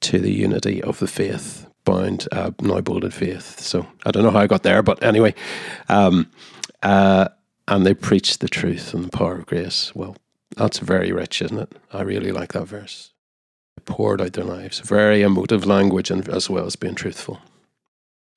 [0.00, 3.60] to the unity of the faith, bound uh, now bold in faith.
[3.60, 5.34] So I don't know how I got there, but anyway,
[5.88, 6.30] um,
[6.82, 7.28] uh,
[7.68, 9.94] and they preach the truth and the power of grace.
[9.94, 10.16] Well,
[10.56, 11.72] that's very rich, isn't it?
[11.92, 13.12] I really like that verse.
[13.76, 14.80] They poured out their lives.
[14.80, 17.40] Very emotive language, and as well as being truthful.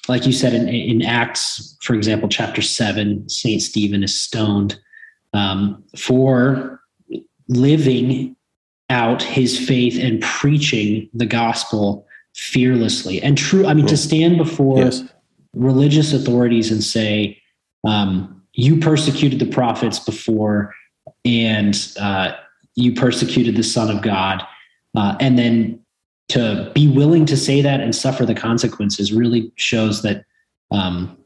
[0.09, 4.79] Like you said in, in acts for example chapter 7 saint stephen is stoned
[5.33, 6.79] um, for
[7.49, 8.35] living
[8.89, 14.79] out his faith and preaching the gospel fearlessly and true i mean to stand before
[14.79, 15.03] Yes.
[15.53, 17.41] religious authorities and say
[17.87, 20.73] um, you persecuted the prophets before
[21.23, 22.31] and uh,
[22.75, 24.43] you persecuted the son of god
[24.95, 25.79] uh, and then
[26.29, 30.25] to be willing to say that and suffer the consequences really shows that
[30.71, 31.17] um,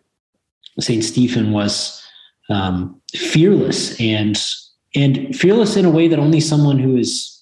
[0.80, 2.04] Saint Stephen was
[2.50, 4.42] um, fearless and
[4.96, 7.40] and fearless in a way that only someone who is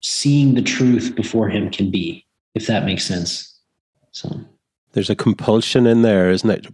[0.00, 3.58] seeing the truth before him can be, if that makes sense.
[4.12, 4.40] So
[4.92, 6.66] There's a compulsion in there, isn't it?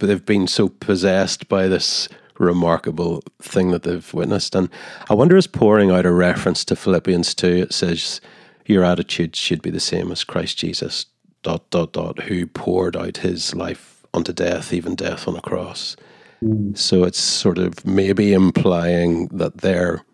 [0.00, 4.54] They've been so possessed by this remarkable thing that they've witnessed.
[4.54, 4.68] And
[5.08, 7.46] I wonder, is pouring out a reference to Philippians 2?
[7.46, 8.20] It says,
[8.66, 11.06] Your attitude should be the same as Christ Jesus,
[11.42, 15.96] dot, dot, dot, who poured out his life unto death, even death on a cross.
[16.42, 16.76] Mm.
[16.76, 20.04] So it's sort of maybe implying that they're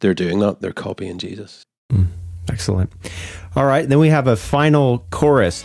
[0.00, 0.60] they're doing that.
[0.60, 1.62] They're copying Jesus.
[1.92, 2.08] Mm.
[2.50, 2.92] Excellent.
[3.54, 5.64] All right, then we have a final chorus.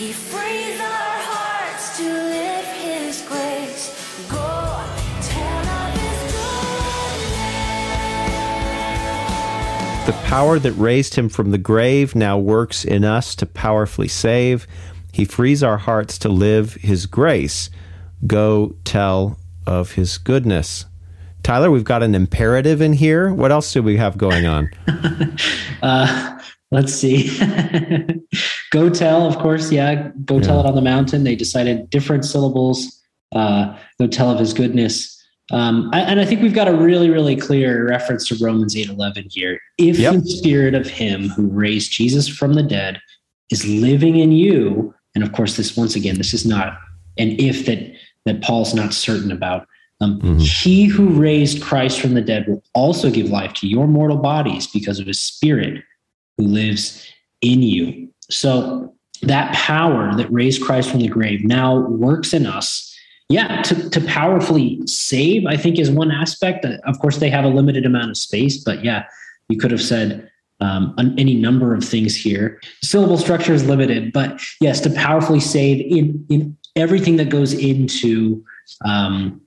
[0.00, 4.24] He frees our hearts to live his grace.
[4.30, 4.46] Go
[5.20, 6.32] tell of his
[9.92, 10.06] goodness.
[10.06, 14.66] The power that raised him from the grave now works in us to powerfully save.
[15.12, 17.68] He frees our hearts to live his grace.
[18.26, 20.86] Go tell of his goodness.
[21.42, 23.34] Tyler, we've got an imperative in here.
[23.34, 24.70] What else do we have going on?
[25.82, 26.38] Uh,
[26.70, 27.28] let's see.
[28.70, 29.70] go tell, of course.
[29.72, 31.24] Yeah, go tell it on the mountain.
[31.24, 33.00] They decided different syllables.
[33.34, 35.16] Uh, go tell of his goodness.
[35.52, 38.88] Um, I- and I think we've got a really, really clear reference to Romans eight
[38.88, 39.60] eleven here.
[39.78, 40.14] If Yep.
[40.14, 43.00] the spirit of him who raised Jesus from the dead
[43.50, 46.78] is living in you, and of course, this once again, this is not
[47.18, 47.92] an if that
[48.26, 49.66] that Paul's not certain about.
[50.02, 54.16] Um, He who raised Christ from the dead will also give life to your mortal
[54.18, 55.82] bodies because of his spirit
[56.40, 57.06] who lives
[57.42, 58.08] in you.
[58.30, 62.86] So that power that raised Christ from the grave now works in us.
[63.28, 66.64] Yeah, to, to powerfully save, I think, is one aspect.
[66.64, 69.04] Uh, Of course, they have a limited amount of space, but yeah,
[69.48, 72.60] you could have said um, any number of things here.
[72.82, 78.44] Syllable structure is limited, but yes, to powerfully save in in everything that goes into
[78.84, 79.40] um,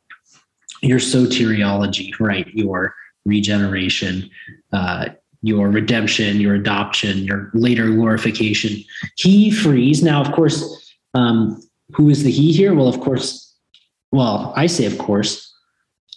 [0.81, 2.47] your soteriology, right?
[2.53, 4.29] Your regeneration,
[4.71, 5.09] uh,
[5.43, 8.83] your redemption, your adoption, your later glorification.
[9.17, 10.01] He frees.
[10.01, 11.61] Now, of course, um,
[11.93, 12.73] who is the he here?
[12.73, 13.53] Well, of course,
[14.11, 15.53] well, I say, of course,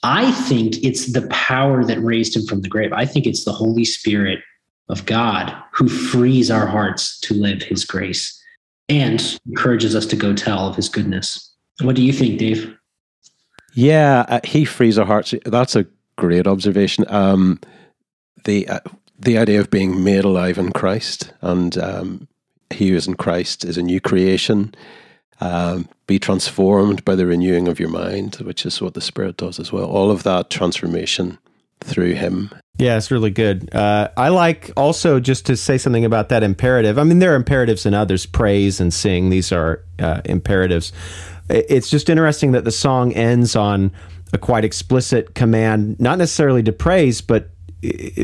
[0.02, 2.92] I think it's the power that raised him from the grave.
[2.92, 4.40] I think it's the Holy Spirit
[4.88, 8.40] of God who frees our hearts to live his grace
[8.88, 11.52] and encourages us to go tell of his goodness.
[11.80, 12.72] What do you think, Dave?
[13.74, 15.34] Yeah, uh, he frees our hearts.
[15.44, 15.86] That's a
[16.16, 17.04] great observation.
[17.08, 17.58] Um,
[18.44, 18.80] the uh,
[19.18, 22.29] the idea of being made alive in Christ, and um,
[22.70, 24.74] he who is in Christ is a new creation.
[25.38, 29.61] Um, be transformed by the renewing of your mind, which is what the Spirit does
[29.61, 29.85] as well.
[29.85, 31.37] All of that transformation
[31.81, 32.50] through Him.
[32.79, 33.74] Yeah, it's really good.
[33.74, 36.98] Uh, I like also just to say something about that imperative.
[36.98, 39.31] I mean, there are imperatives in others, praise and sing.
[39.31, 40.92] These are uh, imperatives.
[41.48, 43.92] It's just interesting that the song ends on
[44.33, 47.50] a quite explicit command, not necessarily to praise, but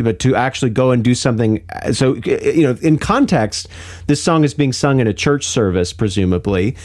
[0.02, 1.64] but to actually go and do something.
[1.92, 3.68] So, you know, in context,
[4.06, 6.76] this song is being sung in a church service, presumably,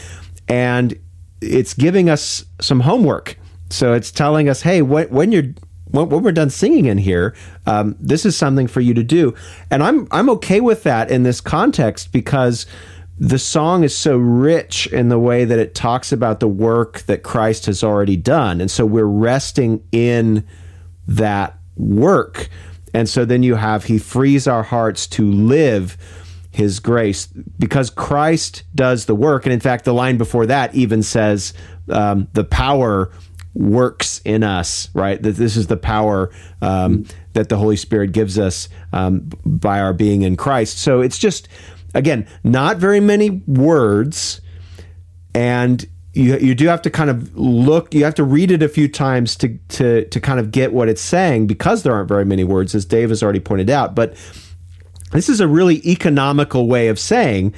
[0.48, 0.98] and
[1.40, 3.38] it's giving us some homework.
[3.70, 5.54] So it's telling us, hey, when, when you're
[5.90, 7.34] when, when we're done singing in here,
[7.66, 9.34] um, this is something for you to do,
[9.70, 12.66] and I'm I'm okay with that in this context because
[13.18, 17.22] the song is so rich in the way that it talks about the work that
[17.22, 20.46] Christ has already done, and so we're resting in
[21.06, 22.48] that work,
[22.92, 25.96] and so then you have He frees our hearts to live
[26.50, 29.46] his grace because Christ does the work.
[29.46, 31.54] And in fact, the line before that even says
[31.88, 33.12] um, the power
[33.54, 35.22] works in us, right?
[35.22, 39.92] That this is the power um, that the Holy Spirit gives us um, by our
[39.92, 40.78] being in Christ.
[40.78, 41.48] So it's just,
[41.94, 44.40] again, not very many words.
[45.34, 48.68] And you, you do have to kind of look, you have to read it a
[48.68, 52.24] few times to, to, to kind of get what it's saying because there aren't very
[52.24, 53.94] many words, as Dave has already pointed out.
[53.94, 54.14] But
[55.12, 57.54] this is a really economical way of saying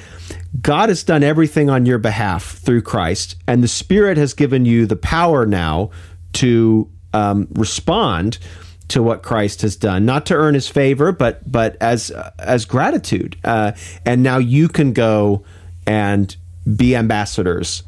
[0.60, 4.86] God has done everything on your behalf through Christ, and the Spirit has given you
[4.86, 5.90] the power now
[6.34, 8.38] to um, respond
[8.88, 13.36] to what Christ has done, not to earn His favor, but but as as gratitude.
[13.44, 13.72] Uh,
[14.04, 15.44] and now you can go
[15.86, 16.36] and
[16.76, 17.84] be ambassadors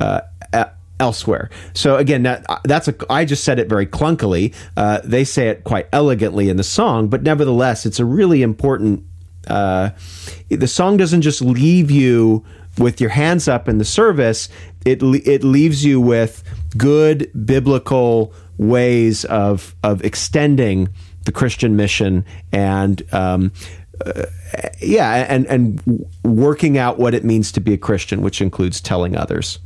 [0.00, 0.20] uh,
[0.54, 1.50] e- elsewhere.
[1.72, 2.94] So again, that, that's a.
[3.10, 4.54] I just said it very clunkily.
[4.76, 9.04] Uh, they say it quite elegantly in the song, but nevertheless, it's a really important.
[9.46, 9.90] Uh,
[10.48, 12.44] the song doesn't just leave you
[12.78, 14.48] with your hands up in the service.
[14.84, 16.42] It it leaves you with
[16.76, 20.88] good biblical ways of of extending
[21.24, 23.02] the Christian mission and.
[23.12, 23.52] Um,
[24.04, 24.24] uh,
[24.80, 29.16] yeah, and and working out what it means to be a Christian, which includes telling
[29.16, 29.58] others.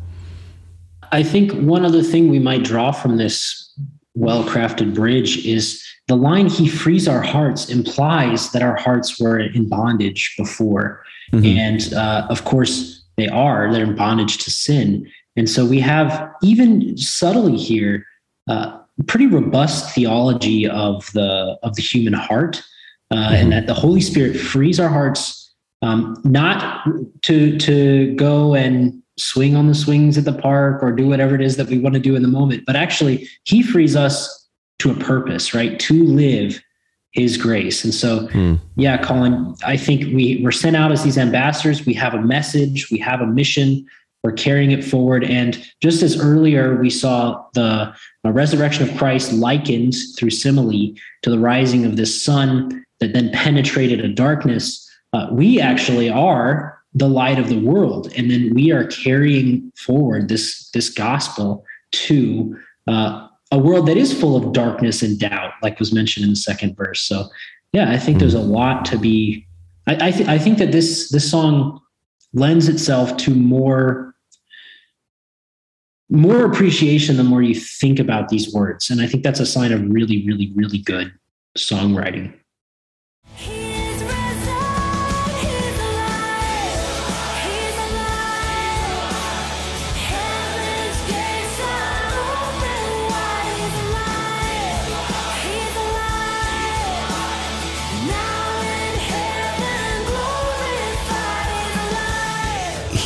[1.13, 3.73] I think one other thing we might draw from this
[4.15, 9.39] well crafted bridge is the line, He frees our hearts, implies that our hearts were
[9.39, 11.03] in bondage before.
[11.33, 15.07] And uh, of course, they are, they're in bondage to sin.
[15.37, 18.07] And so we have, even subtly here,
[18.49, 22.63] uh, pretty robust theology of the of the human heart,
[23.11, 26.87] uh, and that the Holy Spirit frees our hearts um, not
[27.23, 31.41] to to go and swing on the swings at the park or do whatever it
[31.41, 34.49] is that we want to do in the moment, but actually He frees us
[34.81, 35.79] to a purpose, right?
[35.81, 36.61] To live
[37.13, 37.85] His grace.
[37.85, 38.29] And so,
[38.77, 41.87] yeah, Colin, I think we we're sent out as these ambassadors.
[41.87, 42.91] We have a message.
[42.91, 43.87] We have a mission.
[44.23, 45.25] We're carrying it forward.
[45.25, 47.95] And just as earlier we saw the
[48.25, 50.93] resurrection of Christ likened through simile
[51.23, 56.79] to the rising of this sun that then penetrated a darkness, uh, we actually are
[56.95, 58.13] the light of the world.
[58.17, 64.19] And then we are carrying forward this, this gospel to uh, a world that is
[64.19, 67.01] full of darkness and doubt, like was mentioned in the second verse.
[67.01, 67.29] So,
[67.73, 69.47] yeah, I think there's a lot to be.
[69.87, 71.81] I, I, th- I think that this this song
[72.33, 74.15] lends itself to more
[76.11, 79.73] more appreciation the more you think about these words, and I think that's a sign
[79.73, 81.13] of really, really, really good
[81.57, 82.33] songwriting.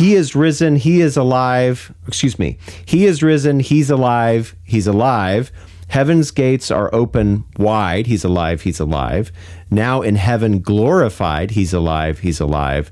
[0.03, 1.94] He is risen, he is alive.
[2.09, 2.59] Excuse me.
[2.84, 5.53] He is risen, he's alive, he's alive.
[5.86, 9.30] Heaven's gates are open wide, he's alive, he's alive.
[9.70, 12.90] Now in heaven glorified, he's alive, he's alive.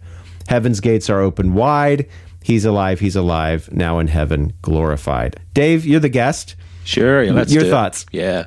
[0.48, 2.06] Heaven's gates are open wide,
[2.44, 3.68] he's alive, he's alive.
[3.72, 5.40] Now in heaven glorified.
[5.52, 6.54] Dave, you're the guest.
[6.84, 7.24] Sure.
[7.24, 7.70] Yeah, let's Your do it.
[7.72, 8.06] thoughts?
[8.12, 8.44] Yeah.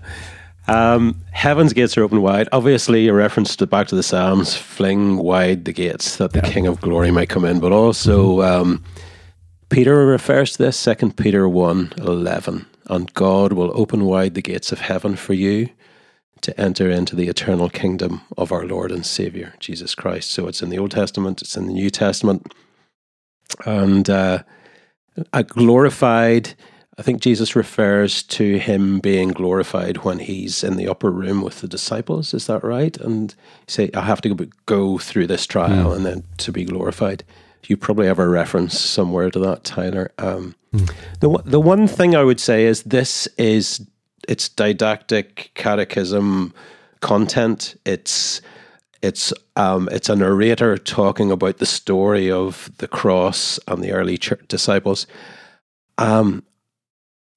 [0.67, 2.47] Um, heaven's gates are open wide.
[2.51, 6.67] Obviously, a reference to back to the Psalms, fling wide the gates that the King
[6.67, 7.59] of Glory might come in.
[7.59, 8.83] But also, um,
[9.69, 12.65] Peter refers to this, Second Peter 1 11.
[12.87, 15.69] And God will open wide the gates of heaven for you
[16.41, 20.29] to enter into the eternal kingdom of our Lord and Savior, Jesus Christ.
[20.31, 22.53] So it's in the Old Testament, it's in the New Testament.
[23.65, 24.43] And uh,
[25.31, 26.53] a glorified,
[26.97, 31.61] I think Jesus refers to him being glorified when he's in the upper room with
[31.61, 32.33] the disciples.
[32.35, 32.95] Is that right?
[32.97, 33.33] And
[33.67, 37.23] say, I have to go- through this trial and then to be glorified.
[37.67, 40.11] You probably have a reference somewhere to that, Tyler.
[40.19, 40.55] Um,
[41.19, 43.85] the one- the one thing I would say is this is
[44.27, 46.53] it's didactic catechism
[46.99, 47.75] content.
[47.85, 48.41] It's
[49.01, 54.17] it's um, it's a narrator talking about the story of the cross and the early
[54.17, 55.07] church disciples.
[55.97, 56.43] Um,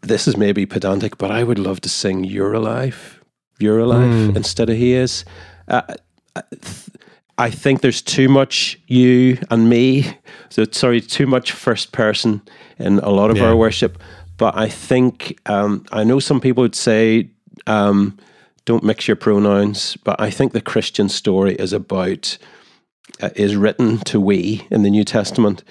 [0.06, 3.20] this is maybe pedantic, but I would love to sing "You're Alive,"
[3.58, 5.24] "You're Alive" instead of "He Is."
[5.68, 5.82] Uh,
[6.34, 6.42] I-
[7.38, 10.06] I think there's too much you and me.
[10.48, 12.40] So sorry, too much first person
[12.78, 13.48] in a lot of Yeah.
[13.48, 13.98] our worship.
[14.38, 17.28] But I think um, I know some people would say
[17.66, 18.16] um,
[18.64, 19.98] don't mix your pronouns.
[20.02, 22.38] But I think the Christian story is about
[23.22, 25.62] uh, is written to we in the New Testament,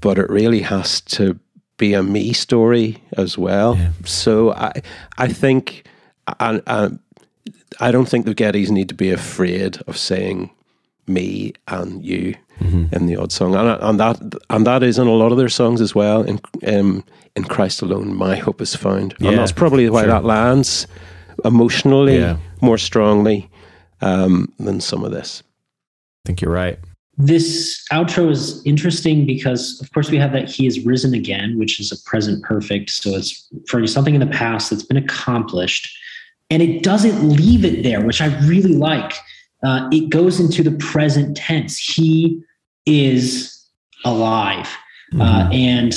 [0.00, 1.38] but it really has to
[1.78, 3.78] be a me story as well.
[4.04, 4.72] So I
[5.16, 5.84] I think
[6.26, 6.90] I, I,
[7.80, 10.50] I don't think the Gettys need to be afraid of saying
[11.06, 12.34] me and you
[12.90, 14.20] in the odd song, and, and that
[14.50, 16.22] and that is in a lot of their songs as well.
[16.22, 17.02] In um,
[17.36, 20.08] in Christ alone, my hope is found, Yeah, and that's probably why sure.
[20.10, 20.86] that lands
[21.44, 22.36] emotionally Yeah.
[22.60, 23.48] more strongly
[24.00, 25.42] um, than some of this.
[26.24, 26.78] I think you're right.
[27.20, 31.80] This outro is interesting because, of course, we have that he is risen again, which
[31.80, 32.90] is a present perfect.
[32.90, 35.98] So it's for something in the past that's been accomplished.
[36.48, 39.14] And it doesn't leave it there, which I really like.
[39.64, 41.76] Uh, it goes into the present tense.
[41.76, 42.40] He
[42.86, 43.66] is
[44.04, 44.68] alive.
[45.18, 45.92] Uh, and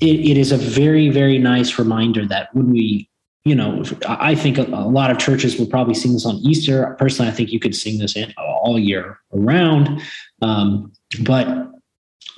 [0.00, 3.08] it, it is a very, very nice reminder that when we,
[3.44, 6.94] you know, I think a, lot of churches will probably sing this on Easter.
[6.98, 10.00] Personally, I think you could sing this all year around.
[10.40, 11.70] Um, but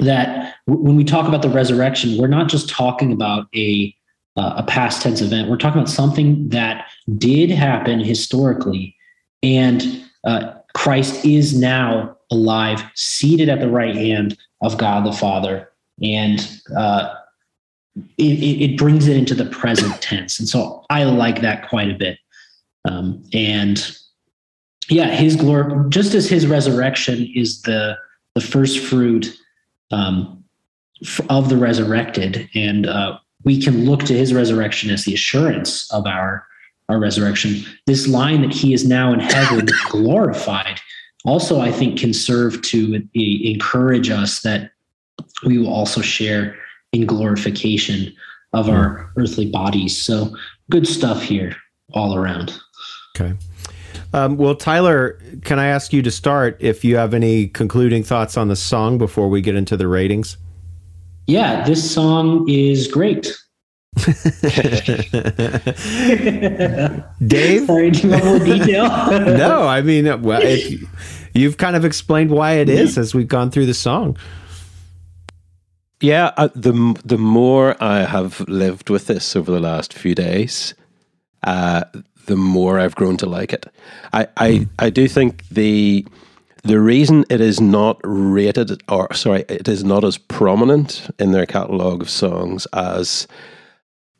[0.00, 3.94] that when we talk about the resurrection, we're not just talking about a
[4.36, 5.48] uh, a past tense event.
[5.48, 6.86] We're talking about something that
[7.18, 8.96] did happen historically,
[9.42, 15.70] and uh, Christ is now alive, seated at the right hand of God the Father,
[16.02, 16.40] and
[16.76, 17.14] uh,
[18.18, 20.38] it, it, brings it into the present tense.
[20.38, 22.18] And so I like that quite a bit.
[22.84, 23.97] Um, and
[24.88, 27.97] yeah, his glory, just as his resurrection is the
[28.34, 29.32] the first fruit
[29.92, 30.45] um,
[31.30, 36.07] of the resurrected, and uh, we can look to his resurrection as the assurance of
[36.07, 36.47] our
[36.88, 37.64] our resurrection.
[37.86, 40.80] This line that he is now in heaven, glorified,
[41.24, 44.72] also I think can serve to uh, encourage us that
[45.47, 46.57] we will also share
[46.95, 48.14] in glorification
[48.53, 50.01] of our earthly bodies.
[50.01, 50.34] So
[50.70, 51.57] good stuff here
[51.92, 52.59] all around.
[53.16, 53.34] Okay.
[54.12, 58.36] Um, well, Tyler, can I ask you to start if you have any concluding thoughts
[58.36, 60.36] on the song before we get into the ratings?
[61.26, 63.36] Yeah, this song is great.
[67.26, 67.66] Dave?
[67.66, 68.84] Sorry, do you want more detail?
[69.36, 70.82] no, I mean, well, if,
[71.34, 74.16] you've kind of explained why it is as we've gone through the song.
[76.05, 80.74] Yeah, uh, the the more I have lived with this over the last few days,
[81.44, 81.84] uh,
[82.26, 83.64] the more I've grown to like it.
[84.12, 86.07] I I, I do think the
[86.62, 91.46] the reason it is not rated or sorry, it is not as prominent in their
[91.46, 93.26] catalogue of songs as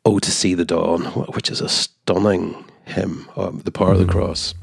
[0.05, 1.01] "Oh to See the Dawn,"
[1.35, 4.55] which is a stunning hymn, um, "The Power of the Cross,"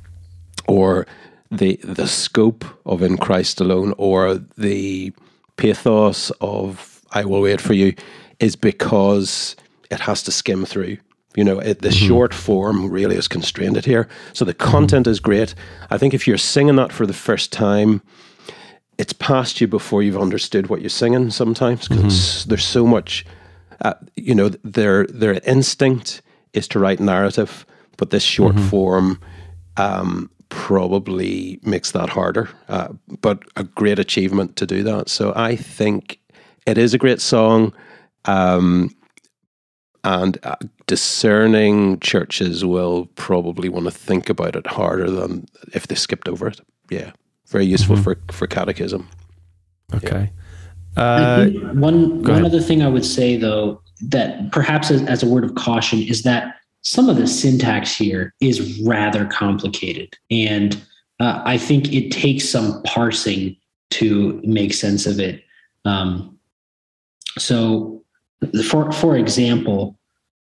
[0.67, 1.07] or
[1.53, 5.13] the the scope of "In Christ Alone," or the
[5.57, 7.95] pathos of I will wait for you
[8.39, 9.57] is because
[9.91, 10.97] it has to skim through.
[11.37, 12.07] You know, it, the Mm-hmm.
[12.09, 14.07] short form really is constrained it here.
[14.35, 15.55] So the content is great.
[15.91, 18.03] I think if you're singing that for the first time,
[18.99, 22.49] it's past you before you've understood what you're singing sometimes because Mm-hmm.
[22.51, 23.25] there's so much,
[23.81, 26.21] uh, you know, their, their instinct
[26.53, 27.65] is to write narrative,
[27.97, 28.69] but this short Mm-hmm.
[28.69, 29.19] form
[29.79, 32.49] um, probably makes that harder.
[32.69, 32.89] Uh,
[33.21, 35.09] but a great achievement to do that.
[35.09, 36.19] So I think
[36.67, 37.73] it is a great song.
[38.25, 38.95] Um,
[40.05, 40.57] and uh,
[40.87, 46.49] discerning churches will probably want to think about it harder than if they skipped over
[46.49, 46.61] it.
[46.91, 47.13] Yeah.
[47.49, 49.09] Very useful for, for catechism.
[49.95, 50.31] Okay.
[50.97, 52.45] I Uh, one one ahead.
[52.45, 56.23] other thing I would say though that perhaps as, as a word of caution is
[56.23, 60.75] that some of the syntax here is rather complicated, and
[61.21, 63.57] uh, I think it takes some parsing
[63.93, 65.45] to make sense of it.
[65.85, 66.32] Um,
[67.39, 68.03] so,
[68.69, 69.99] for for example,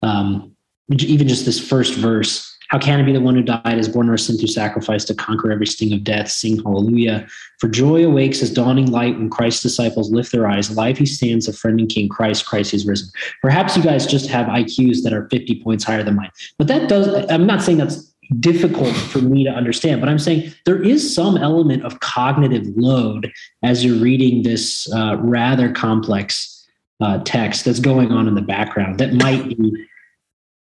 [0.03, 0.55] um,
[0.91, 2.47] even just this first verse.
[2.69, 5.15] How can it be the one who died is born our sin through sacrifice to
[5.15, 6.31] conquer every sting of death?
[6.31, 7.27] Sing hallelujah.
[7.59, 10.77] For joy awakes as dawning light when Christ's disciples lift their eyes.
[10.77, 12.09] Live he stands, a friend and king.
[12.09, 13.09] Christ, Christ is risen.
[13.43, 16.31] Perhaps you guys just have IQs that are 50 points higher than mine.
[16.59, 20.53] But that does, I'm not saying that's difficult for me to understand, but I'm saying
[20.65, 23.33] there is some element of cognitive load
[23.65, 26.60] as you're reading this uh, rather complex
[27.01, 29.87] uh, text that's going on in the background that might be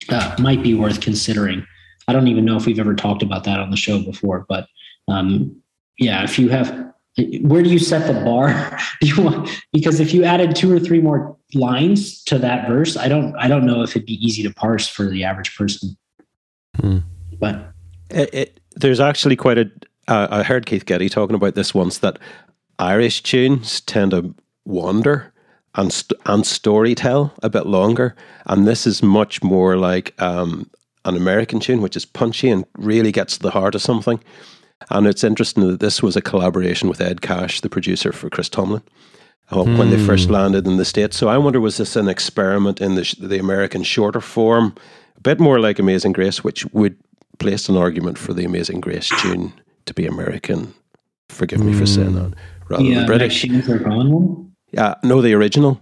[0.09, 1.65] uh, might be worth considering.
[2.07, 4.67] I don't even know if we've ever talked about that on the show before, but
[5.07, 5.55] um,
[5.97, 6.93] yeah, if you have,
[7.41, 8.77] where do you set the bar?
[9.01, 12.97] Do you want, because if you added two or three more lines to that verse,
[12.97, 15.95] I don't, I don't know if it'd be easy to parse for the average person.
[16.79, 16.99] Hmm.
[17.39, 17.71] But
[18.09, 19.71] It, it, there's actually quite a.
[20.07, 22.17] Uh, I heard Keith Getty talking about this once that
[22.79, 24.33] Irish tunes tend to
[24.65, 25.32] wander
[25.75, 28.15] and st- and story tell a bit longer,
[28.45, 30.69] and this is much more like um,
[31.05, 34.19] an American tune, which is punchy and really gets to the heart of something.
[34.89, 38.49] And it's interesting that this was a collaboration with Ed Cash, the producer for Chris
[38.49, 38.81] Tomlin,
[39.49, 41.17] uh, when they first landed in the States.
[41.17, 44.75] So I wonder, was this an experiment in the, sh- the American shorter form,
[45.17, 46.97] a bit more like Amazing Grace, which would
[47.39, 49.53] place an argument for the Amazing Grace tune
[49.85, 50.73] to be American.
[51.29, 52.33] Forgive me for saying that,
[52.69, 53.45] rather yeah, than British.
[53.45, 54.52] British.
[54.73, 55.79] Yeah, no, the original.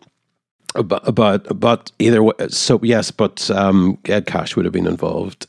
[0.73, 5.47] But but but either way, so yes, but um, Ed Cash would have been involved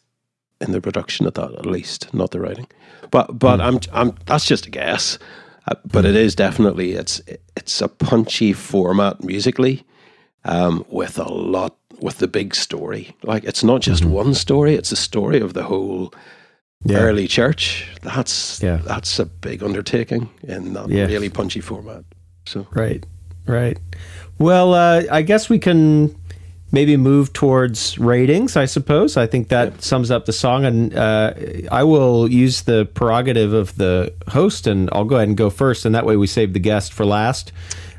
[0.60, 2.66] in the production of that at least, not the writing.
[3.10, 5.18] But but I'm I'm that's just a guess.
[5.68, 7.20] Uh, but it is definitely it's
[7.56, 9.84] it's a punchy format musically,
[10.44, 13.14] um, with a lot with the big story.
[13.22, 16.12] Like it's not just one story; it's a story of the whole
[16.84, 16.98] Yeah.
[16.98, 17.86] early church.
[18.02, 18.80] That's Yeah.
[18.84, 21.06] that's a big undertaking in that Yeah.
[21.06, 22.04] really punchy format.
[22.44, 23.06] So Right,
[23.46, 23.78] right.
[24.38, 26.16] Well, uh, I guess we can
[26.72, 28.56] maybe move towards ratings.
[28.56, 29.16] I suppose.
[29.16, 31.34] I think that sums up the song, and uh,
[31.70, 35.84] I will use the prerogative of the host, and I'll go ahead and go first,
[35.84, 37.52] and that way we save the guest for last.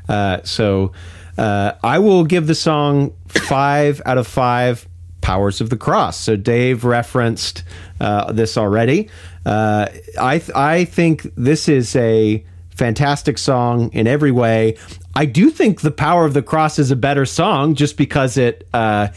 [0.08, 0.92] Uh, so
[1.38, 4.88] uh, I will give the song five out of five.
[5.20, 6.18] Powers of the Cross.
[6.18, 7.64] So Dave referenced
[7.98, 9.08] uh, this already.
[9.46, 9.86] Uh,
[10.20, 14.76] I th- I think this is a fantastic song in every way.
[15.14, 18.68] I do think the Power of the Cross is a better song just because it
[18.74, 19.08] uh,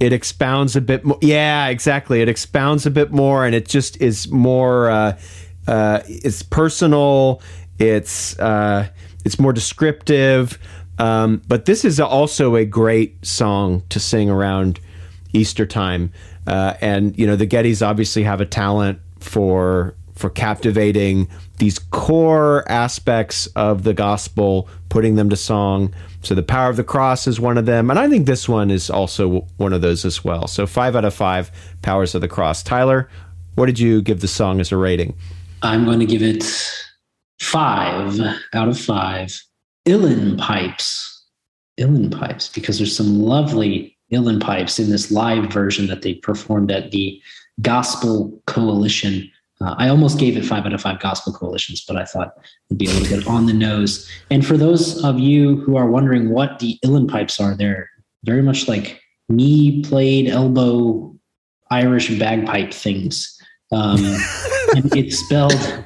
[0.00, 1.18] it expounds a bit more.
[1.20, 2.20] Yeah, exactly.
[2.20, 4.90] It expounds a bit more, and it just is more.
[4.90, 5.18] Uh,
[5.66, 7.40] uh, it's personal.
[7.78, 8.88] It's uh,
[9.24, 10.58] it's more descriptive.
[10.98, 14.78] Um, but this is also a great song to sing around
[15.32, 16.12] Easter time.
[16.46, 22.70] Uh, and you know the Gettys obviously have a talent for for captivating these core
[22.70, 25.92] aspects of the gospel, putting them to song.
[26.22, 28.70] So the power of the cross is one of them, and I think this one
[28.70, 30.46] is also one of those as well.
[30.46, 31.50] So five out of five
[31.82, 32.62] powers of the cross.
[32.62, 33.08] Tyler,
[33.56, 35.14] what did you give the song as a rating?
[35.62, 36.44] I'm going to give it
[37.40, 38.20] five
[38.52, 39.40] out of five.
[39.86, 41.24] Uilleann pipes,
[41.78, 46.70] Uilleann pipes, because there's some lovely Uilleann pipes in this live version that they performed
[46.70, 47.20] at the
[47.60, 49.30] Gospel Coalition.
[49.60, 52.36] Uh, I almost gave it five out of five Gospel Coalitions, but I thought
[52.68, 54.08] it'd be a little bit on the nose.
[54.30, 57.88] And for those of you who are wondering what the Uilleann pipes are, they're
[58.24, 61.14] very much like me played elbow
[61.70, 63.30] Irish bagpipe things.
[63.72, 63.98] Um,
[64.76, 65.84] and it's spelled,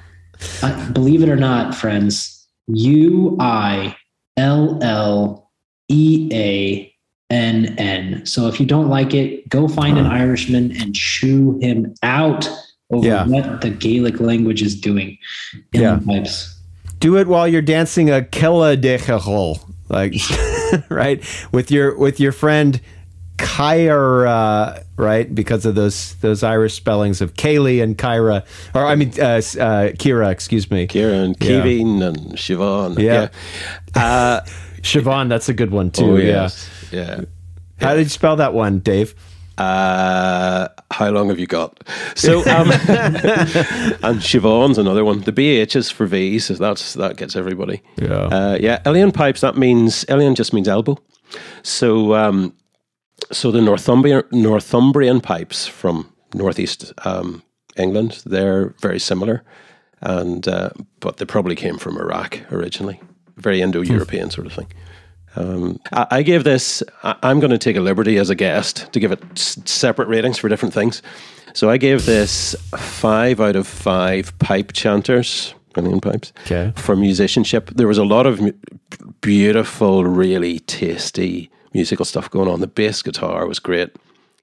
[0.62, 3.96] uh, believe it or not, friends, U I
[4.36, 5.50] L L
[5.88, 6.94] E A
[7.30, 8.24] N N.
[8.24, 12.48] So if you don't like it, go find an Irishman and chew him out
[12.90, 13.26] over Yeah.
[13.26, 15.18] what the Gaelic language is doing
[15.72, 15.96] in Yeah.
[15.96, 16.54] the pipes.
[17.00, 20.14] do it while you're dancing a kella de Chachol, like
[20.90, 21.22] right
[21.52, 22.80] with your with your friend
[23.36, 25.32] Kyra, right?
[25.32, 29.92] Because of those those Irish spellings of Kaylee and Kyra, or I mean uh, uh,
[29.94, 31.48] Kira, excuse me, Kieran, and Yeah.
[31.48, 32.98] Kevin, and Siobhan.
[32.98, 33.28] Yeah.
[33.94, 34.02] Yeah.
[34.02, 34.40] Uh,
[34.82, 35.28] Siobhan.
[35.28, 36.12] That's a good one too.
[36.12, 36.48] oh, yeah.
[36.90, 37.20] Yeah.
[37.80, 39.14] How did you spell that one, Dave?
[39.58, 41.82] Uh, how long have you got?
[42.14, 45.20] So, um, and Siobhan's another one.
[45.22, 47.82] The BH is for V's, so that's that gets everybody.
[47.96, 48.08] Yeah.
[48.08, 48.78] uh, yeah.
[48.84, 49.40] Uilleann pipes.
[49.40, 50.96] That means Uilleann just means elbow.
[51.62, 52.54] So, um,
[53.32, 57.42] so the Northumbrian Northumbrian pipes from northeast um,
[57.76, 59.44] England, they're very similar,
[60.00, 63.00] and uh, but they probably came from Iraq originally,
[63.36, 64.68] very Indo-European sort of thing.
[65.36, 66.82] Um, I, I gave this.
[67.02, 70.08] I, I'm going to take a liberty as a guest to give it s- separate
[70.08, 71.02] ratings for different things.
[71.54, 76.72] So I gave this five out of five pipe chanters, Indian pipes, Okay.
[76.76, 77.70] for musicianship.
[77.74, 78.40] There was a lot of
[79.20, 82.60] beautiful, really tasty musical stuff going on.
[82.60, 83.90] The bass guitar was great,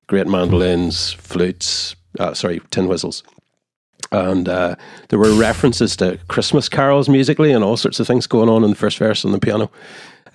[0.08, 3.24] great mandolins, flutes, uh, sorry, tin whistles.
[4.12, 4.76] And uh,
[5.10, 8.70] there were references to Christmas carols musically and all sorts of things going on in
[8.70, 9.72] the first verse on the piano.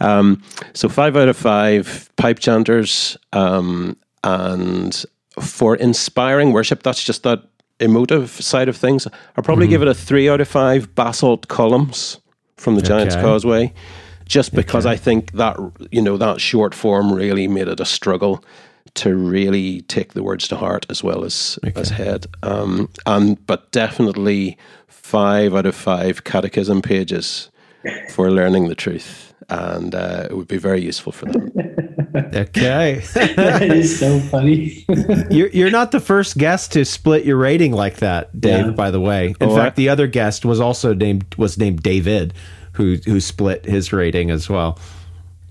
[0.00, 0.42] Um,
[0.72, 5.04] so five out of five pipe chanters, um, and
[5.40, 7.42] for inspiring worship, that's just that
[7.80, 9.06] emotive side of things.
[9.36, 12.18] I'll probably give it a three out of five basalt columns
[12.56, 13.24] from the Giant's Okay.
[13.24, 13.72] Causeway,
[14.26, 15.56] just because I think that
[15.90, 18.44] you know that short form really made it a struggle
[18.92, 22.26] to really take the words to heart as well as as head.
[22.42, 27.50] Um, and but definitely five out of five catechism pages
[28.10, 31.52] for learning the truth, and uh, it would be very useful for them.
[32.34, 33.02] Okay.
[33.14, 34.84] that is so funny.
[35.30, 38.66] you're, you're not the first guest to split your rating like that, Dave.
[38.66, 38.70] Yeah.
[38.72, 42.34] By the way, in Oh, fact, the other guest was also named was named David,
[42.72, 44.78] who who split his rating as well.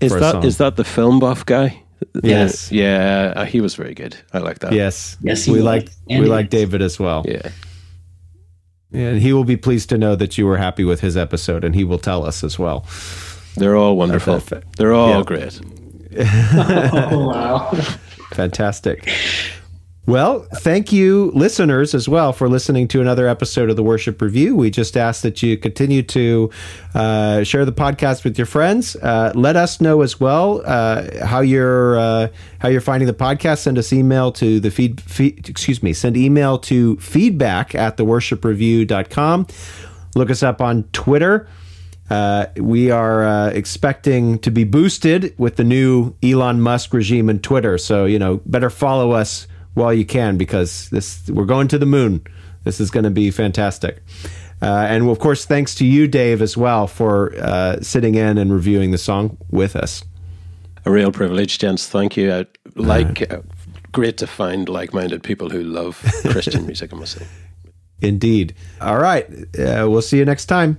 [0.00, 0.44] Is for a that song.
[0.44, 1.82] is that the film buff guy?
[2.22, 2.70] Yes.
[2.70, 4.16] Yeah, uh, he was very good.
[4.32, 4.72] I like that.
[4.72, 6.50] Yes, Yes, he we like we like.
[6.50, 7.24] David as well.
[7.26, 7.48] Yeah.
[8.92, 11.74] And he will be pleased to know that you were happy with his episode, and
[11.74, 12.84] he will tell us as well.
[13.56, 14.34] They're all wonderful.
[14.34, 14.76] Perfect.
[14.76, 15.22] They're all Yeah.
[15.24, 15.60] great.
[16.18, 17.70] oh wow.
[18.32, 19.08] Fantastic.
[20.06, 24.56] Well, thank you, listeners, as well, for listening to another episode of the Worship Review.
[24.56, 26.50] We just ask that you continue to
[26.94, 28.96] uh, share the podcast with your friends.
[28.96, 32.28] Uh, let us know as well uh, how you're uh,
[32.58, 33.58] how you're finding the podcast.
[33.58, 39.46] Send us email to the feed, feed excuse me, send email to feedback at theworshipreview.com.
[40.16, 41.46] Look us up on Twitter.
[42.10, 47.38] Uh, we are uh, expecting to be boosted with the new Elon Musk regime in
[47.38, 47.78] Twitter.
[47.78, 51.86] So you know, better follow us while you can because this we're going to the
[51.86, 52.22] moon.
[52.64, 54.02] This is going to be fantastic.
[54.62, 58.52] Uh, and of course, thanks to you, Dave, as well for uh, sitting in and
[58.52, 60.04] reviewing the song with us.
[60.84, 61.88] A real privilege, gents.
[61.88, 62.32] Thank you.
[62.32, 63.40] I like uh,
[63.92, 65.98] great to find like-minded people who love
[66.30, 66.92] Christian music.
[66.92, 67.26] I must say.
[68.02, 68.54] Indeed.
[68.80, 69.26] All right,
[69.58, 70.78] uh, we'll see you next time.